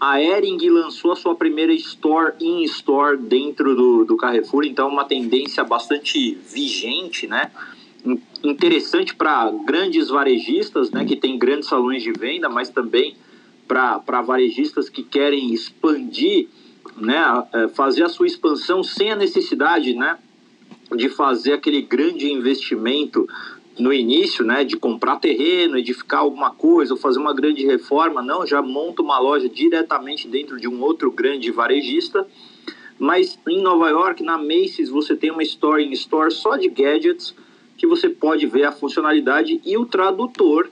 [0.00, 4.92] a Ering lançou a sua primeira Store in Store dentro do, do Carrefour, então é
[4.92, 7.50] uma tendência bastante vigente, né?
[8.42, 11.04] Interessante para grandes varejistas, né?
[11.04, 13.16] Que tem grandes salões de venda, mas também
[13.66, 16.48] para varejistas que querem expandir,
[16.96, 17.44] né?
[17.52, 20.18] É, fazer a sua expansão sem a necessidade, né?
[20.94, 23.28] De fazer aquele grande investimento
[23.78, 28.44] no início, né, de comprar terreno, edificar alguma coisa ou fazer uma grande reforma, não,
[28.44, 32.26] já monta uma loja diretamente dentro de um outro grande varejista.
[32.98, 37.34] Mas em Nova York, na Macy's, você tem uma store in store só de gadgets
[37.78, 40.68] que você pode ver a funcionalidade e o tradutor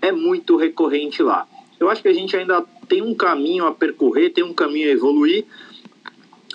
[0.00, 1.48] é muito recorrente lá.
[1.80, 4.92] Eu acho que a gente ainda tem um caminho a percorrer, tem um caminho a
[4.92, 5.44] evoluir.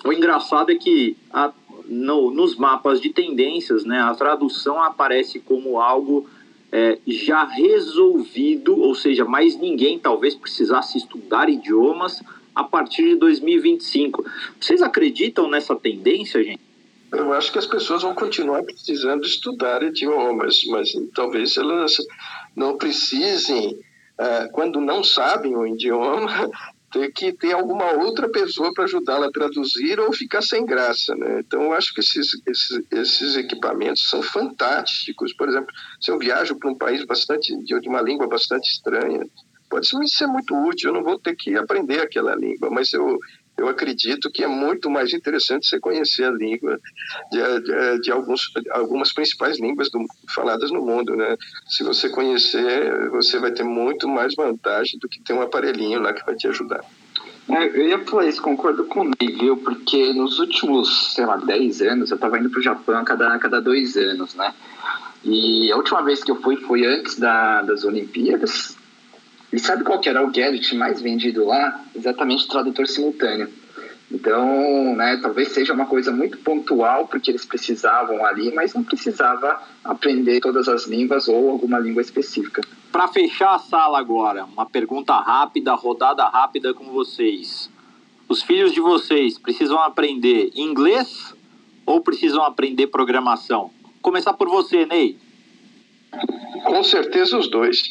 [0.04, 1.52] O engraçado é que a
[1.84, 6.26] no, nos mapas de tendências, né, a tradução aparece como algo
[6.70, 12.22] é, já resolvido, ou seja, mais ninguém talvez precisasse estudar idiomas
[12.54, 14.24] a partir de 2025.
[14.58, 16.71] Vocês acreditam nessa tendência, gente?
[17.12, 21.98] Eu acho que as pessoas vão continuar precisando estudar idiomas, mas talvez elas
[22.56, 23.78] não precisem,
[24.18, 26.50] uh, quando não sabem o idioma,
[26.90, 31.40] ter que ter alguma outra pessoa para ajudá-la a traduzir ou ficar sem graça, né?
[31.40, 35.34] Então, eu acho que esses, esses, esses, equipamentos são fantásticos.
[35.34, 39.26] Por exemplo, se eu viajo para um país bastante de uma língua bastante estranha,
[39.70, 40.90] pode ser muito útil.
[40.90, 43.18] Eu não vou ter que aprender aquela língua, mas eu
[43.56, 46.80] eu acredito que é muito mais interessante você conhecer a língua
[47.30, 51.36] de, de, de alguns, algumas principais línguas do, faladas no mundo, né?
[51.68, 56.12] Se você conhecer, você vai ter muito mais vantagem do que ter um aparelhinho lá
[56.12, 56.84] que vai te ajudar.
[57.48, 59.56] É, eu ia falar isso, concordo com o Ney, viu?
[59.56, 63.34] Porque nos últimos, sei lá, 10 anos, eu estava indo para o Japão a cada,
[63.34, 64.54] a cada dois anos, né?
[65.24, 68.76] E a última vez que eu fui foi antes da, das Olimpíadas,
[69.52, 71.84] e sabe qual que era o gadget mais vendido lá?
[71.94, 73.48] Exatamente tradutor simultâneo.
[74.10, 79.62] Então, né, talvez seja uma coisa muito pontual, porque eles precisavam ali, mas não precisava
[79.82, 82.62] aprender todas as línguas ou alguma língua específica.
[82.90, 87.70] Para fechar a sala agora, uma pergunta rápida, rodada rápida com vocês.
[88.28, 91.34] Os filhos de vocês precisam aprender inglês
[91.86, 93.70] ou precisam aprender programação?
[94.02, 95.18] Começar por você, Ney.
[96.64, 97.82] Com certeza os dois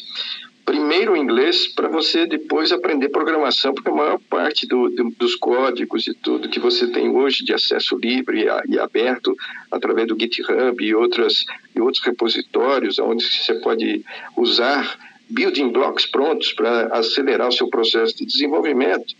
[0.64, 5.34] primeiro o inglês para você depois aprender programação, porque a maior parte do, do, dos
[5.34, 9.34] códigos e tudo que você tem hoje de acesso livre e, e aberto
[9.70, 11.44] através do GitHub e, outras,
[11.74, 14.04] e outros repositórios onde você pode
[14.36, 14.98] usar
[15.32, 19.14] building blocks prontos para acelerar o seu processo de desenvolvimento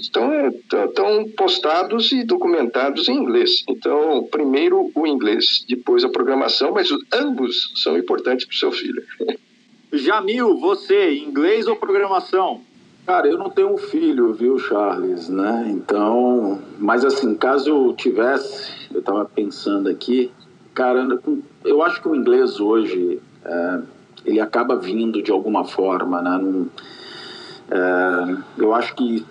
[0.00, 3.62] estão, estão postados e documentados em inglês.
[3.68, 9.02] Então, primeiro o inglês, depois a programação, mas ambos são importantes para o seu filho.
[9.92, 12.60] Jamil, você, inglês ou programação?
[13.06, 15.66] Cara, eu não tenho um filho, viu, Charles, né?
[15.70, 20.30] Então, mas assim, caso eu tivesse, eu estava pensando aqui,
[20.74, 21.18] cara,
[21.64, 23.80] eu acho que o inglês hoje, é,
[24.26, 26.38] ele acaba vindo de alguma forma, né?
[26.38, 26.68] Não,
[27.70, 29.24] é, eu acho que,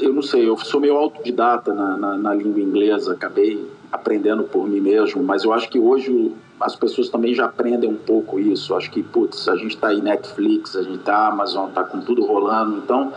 [0.00, 4.68] eu não sei, eu sou meio autodidata na, na, na língua inglesa, acabei aprendendo por
[4.68, 8.74] mim mesmo, mas eu acho que hoje as pessoas também já aprendem um pouco isso.
[8.74, 12.24] Acho que, putz, a gente está aí Netflix, a gente está Amazon, está com tudo
[12.24, 13.12] rolando, então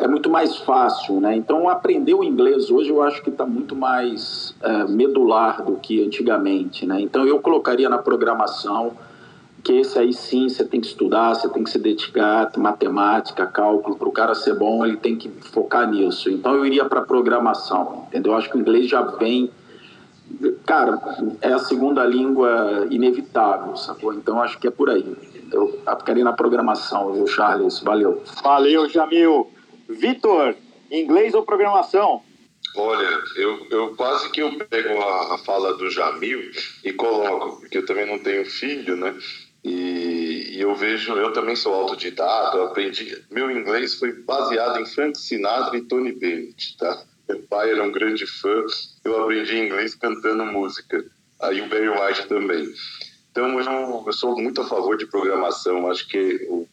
[0.00, 1.36] é muito mais fácil, né?
[1.36, 6.04] Então aprender o inglês hoje eu acho que está muito mais é, medular do que
[6.04, 7.00] antigamente, né?
[7.00, 8.92] Então eu colocaria na programação
[9.62, 13.96] que esse aí sim você tem que estudar, você tem que se dedicar, matemática, cálculo,
[13.96, 16.28] para o cara ser bom ele tem que focar nisso.
[16.28, 18.32] Então eu iria para programação, entendeu?
[18.32, 19.50] Eu acho que o inglês já vem
[20.74, 20.98] Cara,
[21.40, 24.12] é a segunda língua inevitável, sacou?
[24.12, 25.16] Então acho que é por aí.
[25.52, 27.78] Eu ficaria na programação, viu, Charles?
[27.78, 28.24] Valeu.
[28.42, 29.52] Valeu, Jamil.
[29.88, 30.56] Vitor,
[30.90, 32.22] inglês ou programação?
[32.74, 36.40] Olha, eu, eu quase que eu pego a, a, fala do Jamil
[36.82, 39.14] e coloco, porque eu também não tenho filho, né?
[39.62, 43.16] E, e, eu vejo, eu também sou autodidata, eu aprendi.
[43.30, 47.00] Meu inglês foi baseado em Frank Sinatra e Tony Bennett, tá?
[47.28, 48.64] Meu pai era um grande fã,
[49.04, 51.04] eu aprendi inglês cantando música.
[51.40, 52.72] Aí o Barry White também.
[53.30, 55.90] Então eu, eu sou muito a favor de programação.
[55.90, 56.68] Acho que o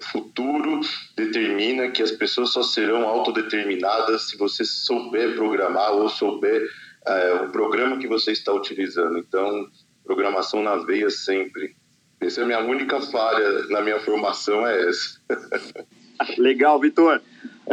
[0.00, 0.80] futuro
[1.16, 6.66] determina que as pessoas só serão autodeterminadas se você souber programar ou souber
[7.06, 9.18] é, o programa que você está utilizando.
[9.18, 9.68] Então,
[10.04, 11.76] programação na veia sempre.
[12.20, 15.20] Essa é a minha única falha na minha formação, é essa.
[16.38, 17.20] Legal, Vitor.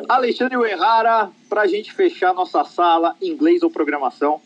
[0.07, 4.41] Alexandre Uerrara, para a gente fechar nossa sala, inglês ou programação?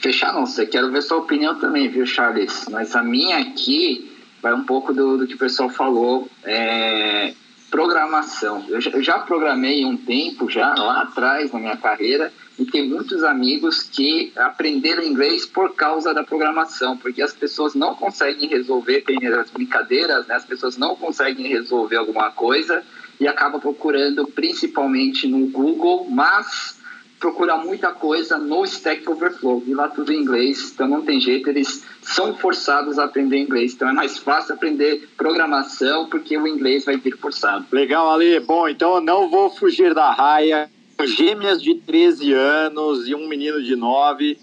[0.00, 2.66] Fechar não sei, quero ver sua opinião também, viu, Charles?
[2.70, 4.12] Mas a minha aqui
[4.42, 6.28] vai um pouco do, do que o pessoal falou.
[6.44, 7.32] É,
[7.74, 8.64] programação.
[8.68, 12.88] Eu já, eu já programei um tempo, já lá atrás na minha carreira, e tem
[12.88, 19.00] muitos amigos que aprenderam inglês por causa da programação, porque as pessoas não conseguem resolver,
[19.00, 20.36] tem as brincadeiras, né?
[20.36, 22.84] as pessoas não conseguem resolver alguma coisa
[23.20, 26.78] e acaba procurando principalmente no Google, mas
[27.24, 29.62] procura muita coisa no Stack Overflow.
[29.66, 33.72] E lá tudo em inglês, então não tem jeito, eles são forçados a aprender inglês.
[33.72, 37.64] Então é mais fácil aprender programação porque o inglês vai vir forçado.
[37.72, 38.38] Legal, Ali.
[38.40, 40.70] Bom, então eu não vou fugir da raia.
[41.02, 44.38] Gêmeas de 13 anos e um menino de 9.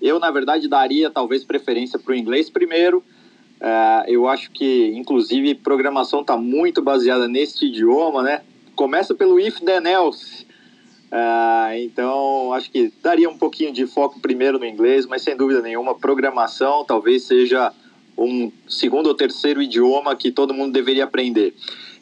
[0.00, 3.04] Eu, na verdade, daria talvez preferência para o inglês primeiro
[3.60, 8.42] é, eu acho que, inclusive, programação está muito baseada neste idioma, né?
[8.74, 10.46] Começa pelo if then else.
[11.06, 15.62] Uh, então, acho que daria um pouquinho de foco primeiro no inglês, mas sem dúvida
[15.62, 17.72] nenhuma, programação talvez seja
[18.18, 21.54] um segundo ou terceiro idioma que todo mundo deveria aprender.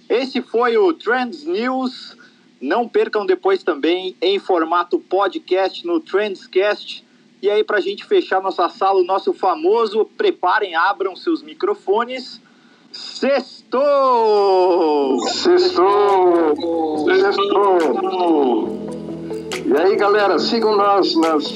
[0.09, 2.17] Esse foi o Trends News.
[2.61, 7.05] Não percam depois também em formato podcast no Trendscast.
[7.45, 12.41] E aí, para a gente fechar nossa sala, o nosso famoso, preparem, abram seus microfones.
[12.91, 13.29] Sextou!
[15.29, 16.55] Sextou!
[17.05, 18.79] Sextou!
[19.67, 21.47] E aí, galera, sigam nós nas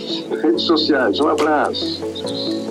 [0.43, 1.18] redes sociais.
[1.20, 2.67] Um abraço.